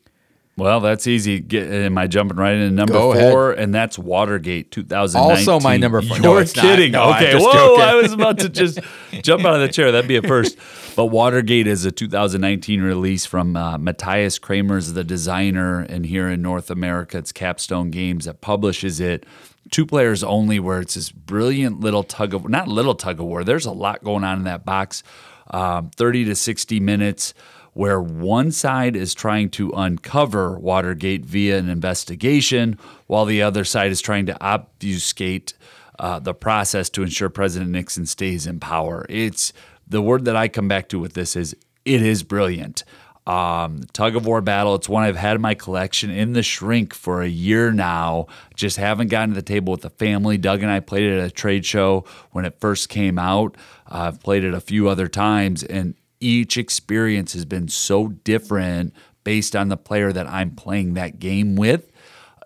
[0.58, 1.42] Well, that's easy.
[1.42, 3.52] Get, am I jumping right into number Go four?
[3.52, 5.50] And that's Watergate 2019.
[5.50, 6.18] Also my number four.
[6.18, 6.94] You're No, kidding.
[6.94, 7.36] No, okay.
[7.36, 7.52] Whoa!
[7.52, 7.82] joking.
[7.84, 8.80] I was about to just
[9.22, 9.92] jump out of the chair.
[9.92, 10.58] That'd be a first.
[10.96, 16.42] But Watergate is a 2019 release from uh, Matthias Cramer's the designer, and here in
[16.42, 19.26] North America, it's Capstone Games that publishes it.
[19.72, 23.44] Two players only, where it's this brilliant little tug of not little tug of war.
[23.44, 25.04] There's a lot going on in that box.
[25.48, 27.34] Um, 30 to 60 minutes
[27.76, 33.92] where one side is trying to uncover Watergate via an investigation, while the other side
[33.92, 35.54] is trying to obfuscate
[36.00, 39.06] uh, the process to ensure President Nixon stays in power.
[39.10, 39.52] It's
[39.86, 41.54] the word that I come back to with this is
[41.84, 42.86] it is brilliant.
[43.28, 44.76] Um, tug of war battle.
[44.76, 48.28] It's one I've had in my collection in the shrink for a year now.
[48.56, 50.38] Just haven't gotten to the table with the family.
[50.38, 53.58] Doug and I played it at a trade show when it first came out.
[53.92, 58.94] Uh, I've played it a few other times, and each experience has been so different
[59.24, 61.92] based on the player that I'm playing that game with.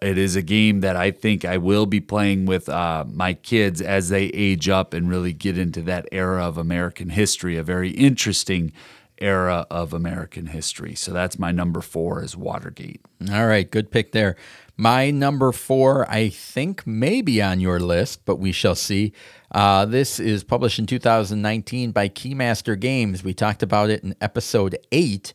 [0.01, 3.81] It is a game that I think I will be playing with uh, my kids
[3.81, 7.89] as they age up and really get into that era of American history, a very
[7.91, 8.71] interesting
[9.17, 10.95] era of American history.
[10.95, 13.01] So that's my number four is Watergate.
[13.29, 14.37] All right, good pick there.
[14.79, 19.11] My number four, I think, may be on your list, but we shall see.
[19.51, 23.21] Uh, this is published in 2019 by Keymaster Games.
[23.21, 25.33] We talked about it in episode eight.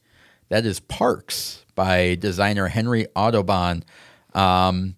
[0.48, 3.84] That is Parks by designer Henry Audubon.
[4.32, 4.96] Um,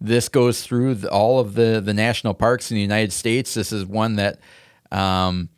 [0.00, 3.52] this goes through the, all of the, the national parks in the United States.
[3.54, 4.38] This is one that
[4.92, 5.48] um,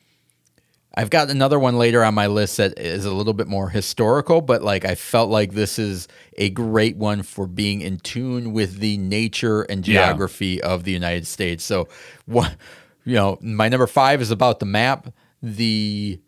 [1.01, 4.43] I've got another one later on my list that is a little bit more historical,
[4.43, 8.81] but like I felt like this is a great one for being in tune with
[8.81, 9.95] the nature and Yeah.
[10.09, 11.65] geography of the United States.
[11.65, 11.89] So,
[12.27, 12.55] what
[13.07, 15.09] you know, my number five is about the map.
[15.43, 16.21] The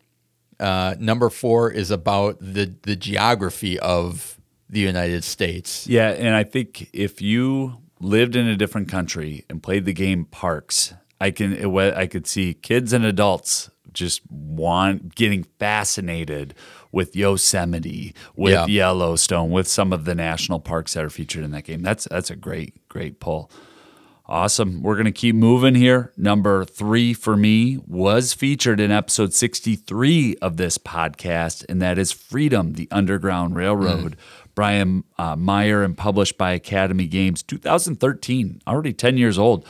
[0.59, 4.39] uh, number four is about the the geography of
[4.71, 5.85] the United States.
[5.85, 10.25] Yeah, and I think if you lived in a different country and played the game
[10.25, 16.53] Parks, I can I could see kids and adults just want getting fascinated
[16.91, 18.65] with Yosemite, with Yeah.
[18.67, 21.81] Yellowstone, with some of the national parks that are featured in that game.
[21.81, 23.49] That's that's a great great pull.
[24.25, 24.81] Awesome.
[24.81, 26.13] We're going to keep moving here.
[26.15, 32.13] Number three for me was featured in episode 63 of this podcast, and that is
[32.13, 34.15] Freedom, the Underground Railroad.
[34.55, 39.65] Brian uh, Mayer and published by Academy Games 2013, already 10 years old.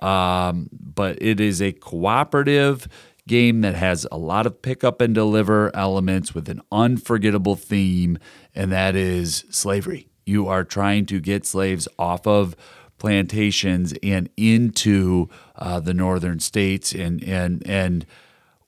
[0.00, 2.88] Um, but it is a cooperative
[3.28, 8.18] game that has a lot of pick up and deliver elements with an unforgettable theme,
[8.54, 10.08] and that is slavery.
[10.26, 12.56] You are trying to get slaves off of
[12.98, 18.04] plantations and into uh, the northern states and and and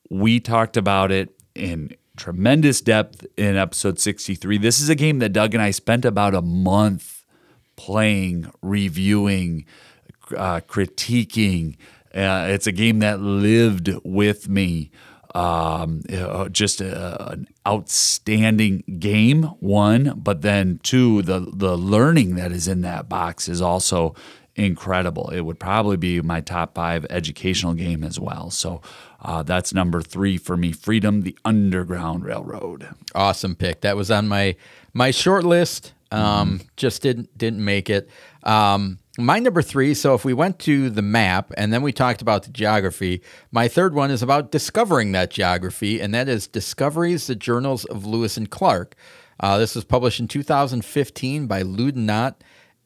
[0.09, 4.59] we talked about it in tremendous depth in episode 63.
[4.59, 7.25] This is a game that Doug and I spent about a month
[7.77, 9.65] playing, reviewing,
[10.37, 11.77] uh, critiquing.
[12.15, 14.91] Uh, it's a game that lived with me.
[15.33, 22.51] Um, uh, just a, an outstanding game, one, but then two, the the learning that
[22.51, 24.17] is in that box is also
[24.57, 25.29] incredible.
[25.31, 28.51] It would probably be my top five educational game as well.
[28.51, 28.83] So
[29.23, 30.73] uh, that's number three for me.
[30.73, 32.89] Freedom, the Underground Railroad.
[33.15, 33.83] Awesome pick.
[33.83, 34.57] That was on my
[34.93, 35.93] my short list.
[36.11, 36.67] Um, mm-hmm.
[36.77, 38.11] Just didn't didn't make it.
[38.43, 39.95] Um, my number three.
[39.95, 43.69] So if we went to the map and then we talked about the geography, my
[43.69, 48.37] third one is about discovering that geography, and that is Discoveries: The Journals of Lewis
[48.37, 48.95] and Clark.
[49.39, 52.37] Uh, this was published in 2015 by Ludonaute,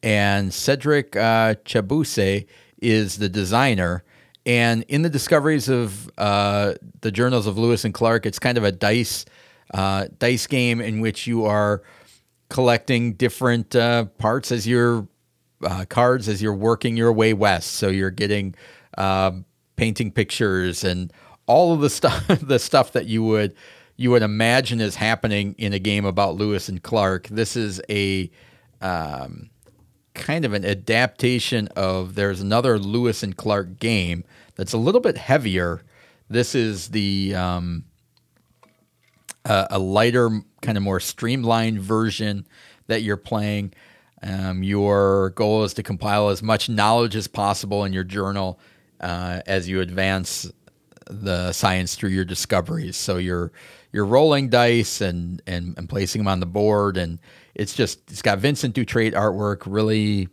[0.01, 2.47] and Cedric uh, Chaboussit
[2.81, 4.03] is the designer.
[4.45, 8.63] And in the discoveries of uh, the journals of Lewis and Clark, it's kind of
[8.63, 9.25] a dice
[9.73, 11.81] uh, dice game in which you are
[12.49, 15.07] collecting different uh, parts as you're
[15.63, 17.73] uh, cards as you're working your way west.
[17.73, 18.55] So you're getting
[18.97, 19.45] um,
[19.75, 21.11] painting pictures and
[21.47, 23.55] all of the stuff the stuff that you would
[23.97, 27.27] you would imagine is happening in a game about Lewis and Clark.
[27.27, 28.29] This is a
[28.81, 29.49] um,
[30.13, 34.25] kind of an adaptation of there's another Lewis and Clark game
[34.55, 35.81] that's a little bit heavier.
[36.29, 37.85] This is the um,
[39.45, 42.47] uh, a lighter, kind of more streamlined version
[42.87, 43.73] that you're playing.
[44.23, 48.59] Um, your goal is to compile as much knowledge as possible in your journal
[48.99, 50.51] uh, as you advance
[51.07, 52.97] the science through your discoveries.
[52.97, 53.51] So you're
[53.91, 57.19] you're rolling dice and, and and placing them on the board, and
[57.53, 60.29] it's just it's got Vincent Dutrait artwork, really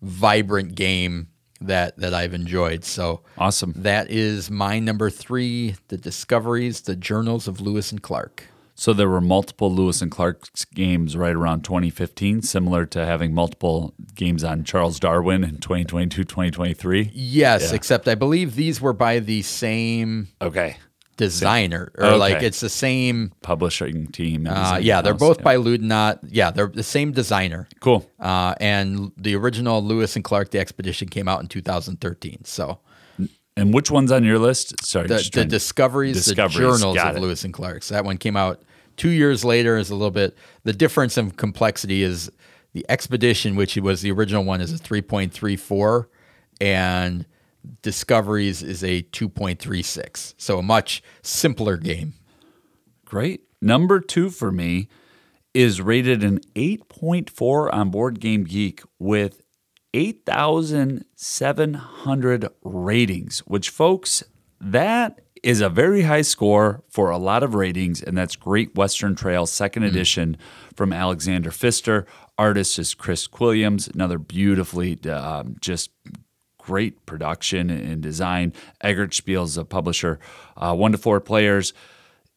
[0.00, 1.28] vibrant game
[1.60, 2.84] that that I've enjoyed.
[2.84, 3.72] So awesome.
[3.76, 8.46] That is my number three, the discoveries, the journals of Lewis and Clark.
[8.82, 13.94] So there were multiple Lewis and Clark games right around 2015, similar to having multiple
[14.16, 17.12] games on Charles Darwin in 2022, 2023.
[17.14, 17.76] Yes, yeah.
[17.76, 20.78] except I believe these were by the same okay
[21.16, 22.16] designer or okay.
[22.16, 24.48] like it's the same publishing team.
[24.48, 25.44] Uh, yeah, they're both yeah.
[25.44, 26.18] by Ludonaute.
[26.28, 27.68] Yeah, they're the same designer.
[27.78, 28.04] Cool.
[28.18, 32.42] Uh, and the original Lewis and Clark: The Expedition came out in 2013.
[32.46, 32.80] So.
[33.54, 34.82] And which one's on your list?
[34.82, 37.18] Sorry, the, the discoveries, discoveries, the journals of.
[37.18, 37.82] Lewis and Clark.
[37.82, 38.62] So that one came out
[38.96, 39.76] two years later.
[39.76, 42.30] Is a little bit the difference in complexity is
[42.72, 46.06] the expedition, which was the original one, is a 3.34,
[46.60, 47.26] and
[47.82, 50.34] Discoveries is a 2.36.
[50.36, 52.14] So a much simpler game.
[53.04, 53.42] Great.
[53.60, 54.88] Number two for me
[55.54, 59.42] is rated an 8.4 on Board Game Geek with
[59.94, 64.24] 8,700 ratings, which, folks,
[64.60, 69.14] that is a very high score for a lot of ratings, and that's Great Western
[69.14, 69.88] Trail, second mm.
[69.88, 70.36] edition
[70.74, 72.06] from Alexander Pfister.
[72.38, 75.90] Artist is Chris Quilliams, another beautifully um, just
[76.58, 78.52] great production and design.
[78.84, 80.18] Eggertspiele is a publisher.
[80.56, 81.74] Uh, one to four players.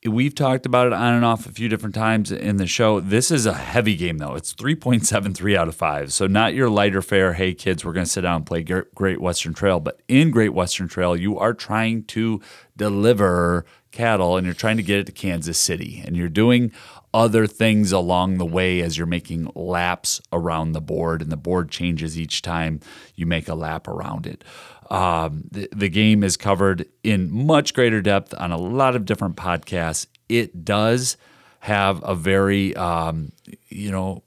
[0.06, 3.00] We've talked about it on and off a few different times in the show.
[3.00, 4.36] This is a heavy game, though.
[4.36, 6.14] It's 3.73 out of 5.
[6.14, 9.20] So, not your lighter fare, hey, kids, we're going to sit down and play Great
[9.20, 9.80] Western Trail.
[9.80, 12.40] But in Great Western Trail, you are trying to
[12.78, 16.04] deliver cattle and you're trying to get it to Kansas City.
[16.06, 16.72] And you're doing
[17.16, 21.72] other things along the way as you're making laps around the board, and the board
[21.72, 22.82] changes each time
[23.16, 24.44] you make a lap around it.
[24.92, 29.38] Um, the, the game is covered in much greater depth on a lot of different
[29.38, 30.08] podcasts.
[30.28, 31.16] It does
[31.60, 33.32] have a very, um,
[33.70, 34.22] you know,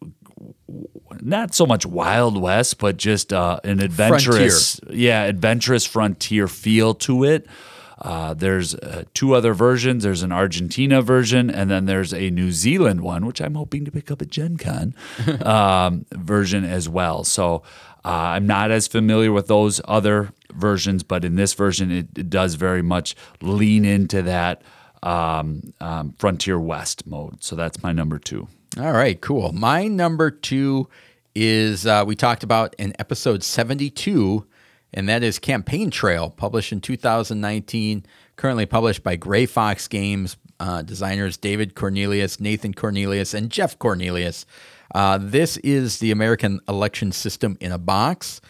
[1.20, 4.99] not so much Wild West, but just uh, an adventurous, frontier.
[4.99, 7.47] yeah, adventurous frontier feel to it.
[8.01, 10.05] Uh, there's uh, two other versions.
[10.05, 13.90] There's an Argentina version, and then there's a New Zealand one, which I'm hoping to
[13.90, 14.94] pick up at Gen Con
[15.42, 17.24] um, version as well.
[17.24, 17.62] So
[18.05, 22.30] uh, I'm not as familiar with those other versions, but in this version, it, it
[22.30, 24.62] does very much lean into that
[25.03, 27.42] um, um, Frontier West mode.
[27.42, 28.49] So that's my number two.
[28.78, 29.53] All right, cool.
[29.53, 30.88] My number two
[31.34, 34.46] is uh, we talked about in episode 72
[34.93, 38.05] and that is Campaign Trail, published in 2019,
[38.36, 44.47] currently published by Grey Fox Games, uh, designers David Cornelius, Nathan Cornelius, and Jeff Cornelius.
[44.95, 48.41] Uh, this is the American election system in a box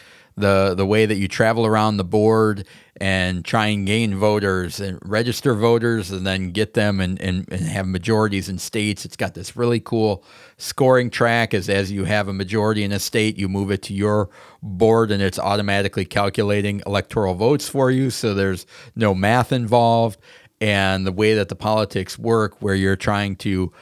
[0.41, 2.67] the the way that you travel around the board
[3.01, 7.61] and try and gain voters and register voters and then get them and, and, and
[7.63, 9.05] have majorities in states.
[9.05, 10.25] It's got this really cool
[10.57, 13.95] scoring track as as you have a majority in a state, you move it to
[13.95, 14.31] your
[14.63, 18.11] board and it's automatically calculating electoral votes for you.
[18.11, 18.67] So there's
[18.97, 20.19] no math involved.
[20.61, 23.73] and the way that the politics work, where you're trying to,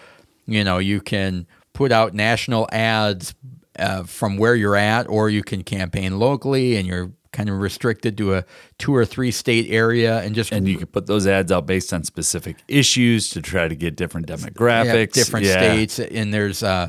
[0.47, 3.35] you know, you can put out national ads
[3.79, 8.17] uh, from where you're at, or you can campaign locally, and you're kind of restricted
[8.17, 8.45] to a
[8.79, 11.93] two or three state area, and just And you can put those ads out based
[11.93, 15.53] on specific issues to try to get different demographics, yeah, different Yeah.
[15.53, 16.89] states, and there's uh,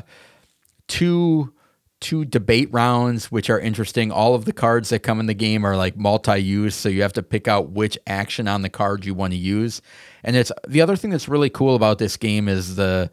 [0.86, 1.52] two
[2.00, 4.12] two debate rounds which are interesting.
[4.12, 7.12] All of the cards that come in the game are like multi-use, so you have
[7.14, 9.82] to pick out which action on the card you want to use.
[10.22, 13.10] And it's the other thing that's really cool about this game is the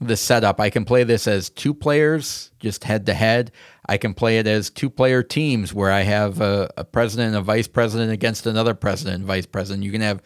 [0.00, 0.60] the setup.
[0.60, 3.52] I can play this as two players, just head to head.
[3.88, 7.36] I can play it as two player teams where I have a, a president and
[7.36, 9.84] a vice president against another president and vice president.
[9.84, 10.22] You can have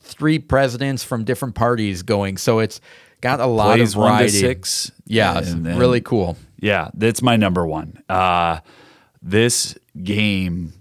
[0.00, 2.36] three presidents from different parties going.
[2.36, 2.80] So it's
[3.20, 4.38] got a lot Plays of one to variety.
[4.38, 4.92] six.
[5.06, 6.36] Yeah, it's then- really cool.
[6.60, 8.02] Yeah, that's my number one.
[8.08, 8.60] Uh,
[9.22, 10.72] this game,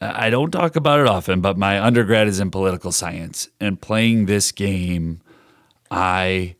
[0.00, 4.26] I don't talk about it often, but my undergrad is in political science, and playing
[4.26, 5.20] this game,
[5.90, 6.56] I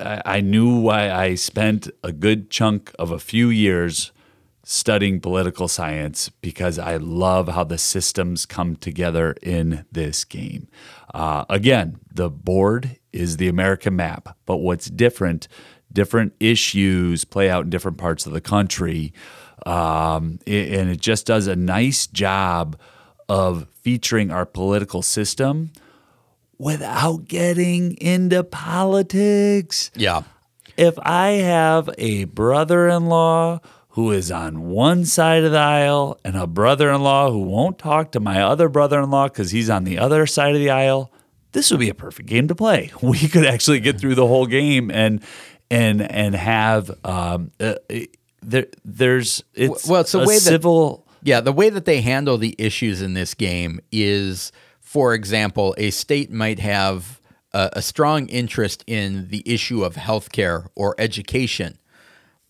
[0.00, 4.12] I knew why I spent a good chunk of a few years
[4.64, 10.68] studying political science because I love how the systems come together in this game.
[11.14, 15.48] Uh, again, the board is the American map, but what's different,
[15.90, 19.14] different issues play out in different parts of the country.
[19.64, 22.78] Um, and it just does a nice job
[23.28, 25.70] of featuring our political system
[26.58, 30.22] without getting into politics Yeah.
[30.76, 36.18] if I have a brother in law who is on one side of the aisle
[36.24, 39.50] and a brother in law who won't talk to my other brother in law because
[39.50, 41.10] he's on the other side of the aisle,
[41.52, 42.90] this would be a perfect game to play.
[43.02, 45.20] We could actually get through the whole game and
[45.70, 47.74] and and have um, uh,
[48.42, 52.00] there there's it's Well, it's the a way that- civil Yeah, the way that they
[52.00, 54.52] handle the issues in this game is,
[54.88, 57.20] for example, a state might have
[57.52, 61.78] a, a strong interest in the issue of healthcare or education,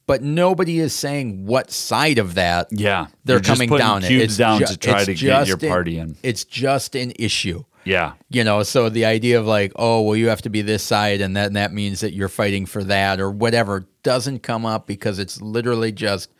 [0.06, 4.04] but nobody is saying what side of that yeah they're You're coming down.
[4.04, 4.06] it.
[4.08, 6.16] cubes It's down ju- to try to get your just an- party in.
[6.22, 7.64] It's just an issue.
[7.84, 8.12] Yeah.
[8.30, 11.20] You know, so the idea of like, oh, well, you have to be this side,
[11.20, 14.86] and that and that means that you're fighting for that or whatever doesn't come up
[14.86, 16.30] because it's literally just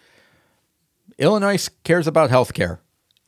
[1.18, 2.78] Illinois cares about healthcare.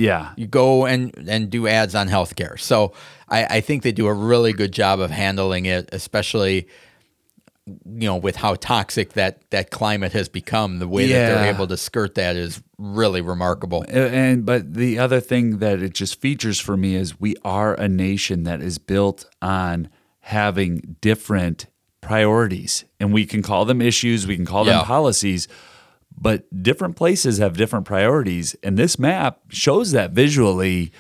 [0.01, 0.33] Yeah.
[0.37, 2.59] You go and and do ads on healthcare.
[2.59, 2.93] So
[3.29, 6.67] I, I think they do a really good job of handling it, especially
[7.67, 10.79] you know with how toxic that that climate has become.
[10.79, 13.85] The way that they're able to skirt that is really remarkable.
[13.89, 17.89] And but the other thing that it just features for me is we are a
[17.89, 19.89] nation that is built on
[20.21, 21.67] having different
[22.01, 24.79] priorities, and we can call them issues, we can call Yeah.
[24.79, 25.47] them policies,
[26.21, 30.93] but different places have different priorities, and this map shows that visually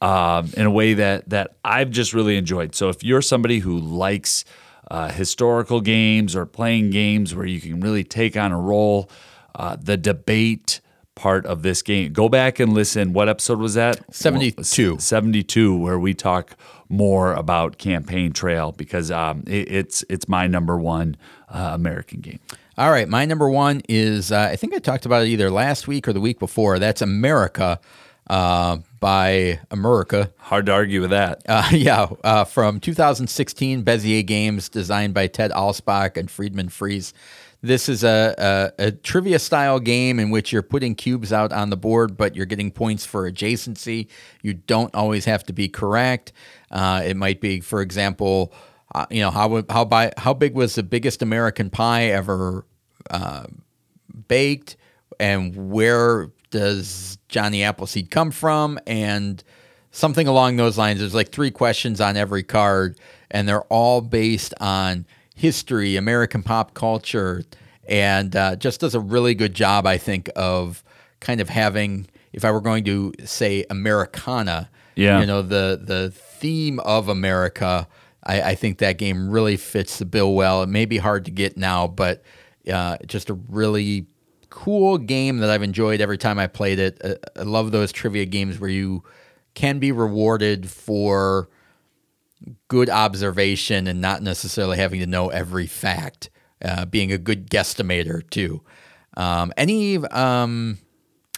[0.00, 2.74] um, in a way that that I've just really enjoyed.
[2.74, 4.44] So if you're somebody who likes
[4.90, 9.10] uh, historical games or playing games where you can really take on a role,
[9.54, 10.80] uh, the debate
[11.14, 12.12] part of this game.
[12.12, 13.12] Go back and listen.
[13.12, 14.02] What episode was that?
[14.14, 14.98] 72.
[15.00, 16.56] 72, where we talk
[16.88, 21.16] more about Campaign Trail because um, it, it's it's my number one
[21.48, 22.38] uh, American game.
[22.78, 25.88] All right, my number one is uh, I think I talked about it either last
[25.88, 26.78] week or the week before.
[26.78, 27.80] That's America
[28.30, 30.30] uh, by America.
[30.38, 31.42] Hard to argue with that.
[31.48, 37.14] Uh, yeah, uh, from 2016, Bezier Games, designed by Ted Alspach and Friedemann Friese.
[37.62, 41.70] This is a, a, a trivia style game in which you're putting cubes out on
[41.70, 44.06] the board, but you're getting points for adjacency.
[44.40, 46.32] You don't always have to be correct.
[46.70, 48.52] Uh, it might be, for example,
[48.94, 52.64] uh, you know how how by how big was the biggest American pie ever
[53.10, 53.44] uh,
[54.28, 54.76] baked,
[55.20, 59.42] and where does Johnny Appleseed come from, and
[59.90, 61.00] something along those lines.
[61.00, 62.98] There's like three questions on every card,
[63.30, 67.42] and they're all based on history, American pop culture,
[67.86, 70.82] and uh, just does a really good job, I think, of
[71.20, 75.20] kind of having, if I were going to say Americana, Yeah.
[75.20, 77.86] you know, the the theme of America.
[78.28, 80.62] I, I think that game really fits the bill well.
[80.62, 82.22] It may be hard to get now, but
[82.70, 84.06] uh, just a really
[84.50, 87.00] cool game that I've enjoyed every time I played it.
[87.02, 89.02] Uh, I love those trivia games where you
[89.54, 91.48] can be rewarded for
[92.68, 96.30] good observation and not necessarily having to know every fact.
[96.60, 98.60] Uh, being a good guesstimator too.
[99.16, 100.78] Um, any um,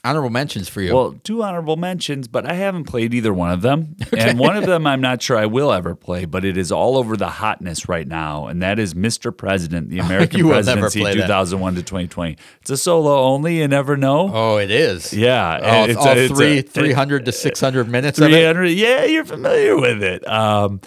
[0.04, 0.94] honorable mentions for you?
[0.94, 3.96] Well, two honorable mentions, but I haven't played either one of them.
[4.16, 6.96] And one of them I'm not sure I will ever play, but it is all
[6.98, 9.34] over the hotness right now, and that is Mr.
[9.36, 11.26] President, the American You will never presidency play that.
[11.26, 12.36] 2001 to 2020.
[12.60, 14.30] It's a solo only, you never know.
[14.32, 15.12] oh, it is.
[15.12, 18.32] Yeah, Oh, it's all a- it's three, a- 300 to 600 minutes of it.
[18.32, 20.80] 300 yeah you're familiar with it um,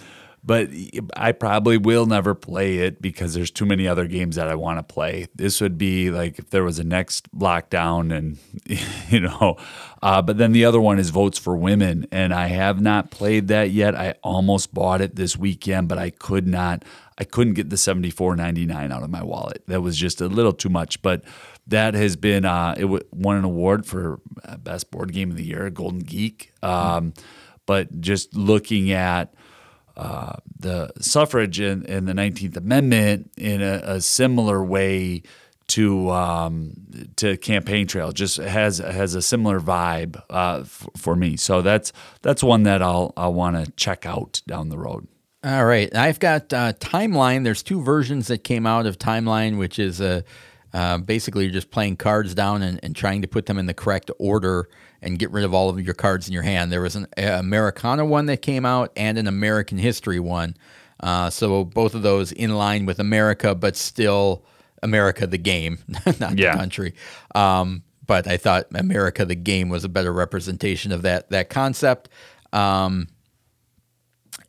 [0.46, 0.68] but
[1.16, 4.78] I probably will never play it because there's too many other games that I want
[4.78, 5.26] to play.
[5.34, 8.38] This would be like if there was a next lockdown, and
[9.10, 9.56] you know.
[10.02, 13.48] Uh, but then the other one is Votes for Women, and I have not played
[13.48, 13.94] that yet.
[13.94, 16.84] I almost bought it this weekend, but I could not.
[17.16, 19.62] I couldn't get the seventy four ninety nine out of my wallet.
[19.66, 21.24] That was just a little too much, but
[21.66, 25.44] that has been uh, it won an award for uh, best board game of the
[25.44, 26.52] year, Golden Geek.
[26.62, 27.14] Um,
[27.64, 29.32] but just looking at
[29.96, 35.22] uh, the suffrage in, the 19th Amendment in a, a similar way
[35.66, 36.74] to um,
[37.16, 41.36] to campaign trail just has has a similar vibe uh, f- for me.
[41.36, 41.92] So that's
[42.22, 45.08] that's one that I'll I'll want to check out down the road.
[45.42, 47.44] All right, I've got uh, Timeline.
[47.44, 50.24] There's two versions that came out of Timeline, which is a
[50.74, 53.74] uh, basically, you're just playing cards down and, and, trying to put them in the
[53.74, 54.68] correct order
[55.04, 56.72] and get rid of all of your cards in your hand.
[56.72, 60.56] There was an Americana one that came out and an American history one.
[61.00, 64.44] Uh, so both of those in line with America, but still
[64.82, 65.78] America the game,
[66.18, 66.52] not yeah.
[66.52, 66.94] the country.
[67.34, 72.08] Um, but I thought America the game was a better representation of that that concept.
[72.52, 73.08] Um,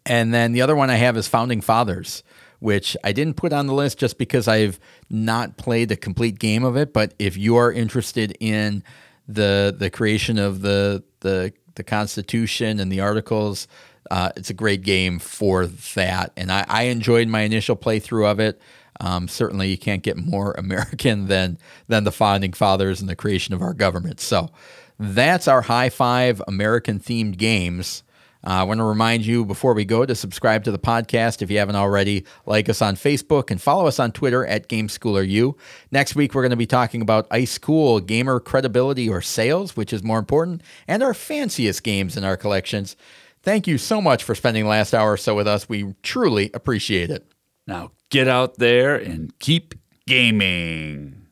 [0.06, 2.23] and then the other one I have is Founding Fathers
[2.60, 6.64] which I didn't put on the list just because I've not played the complete game
[6.64, 6.94] of it.
[6.94, 8.84] But if you are interested in
[9.27, 13.68] the the creation of the the the Constitution and the Articles,
[14.11, 16.31] uh, it's a great game for that.
[16.38, 18.60] And I, I enjoyed my initial playthrough of it.
[19.02, 21.57] Um, certainly, you can't get more American than
[21.88, 24.19] than the founding fathers and the creation of our government.
[24.19, 24.49] So
[24.97, 28.03] that's our high five American themed games.
[28.46, 31.50] Uh, I want to remind you before we go to subscribe to the podcast if
[31.50, 32.26] you haven't already.
[32.46, 35.58] Like us on Facebook and follow us on Twitter at GameSchoolerU.
[35.92, 39.92] Next week, we're going to be talking about ice cool gamer credibility or sales, which
[39.92, 42.96] is more important, and our fanciest games in our collections.
[43.42, 45.68] Thank you so much for spending the last hour or so with us.
[45.70, 47.26] We truly appreciate it.
[47.68, 49.76] Now get out there and keep
[50.08, 51.24] gaming.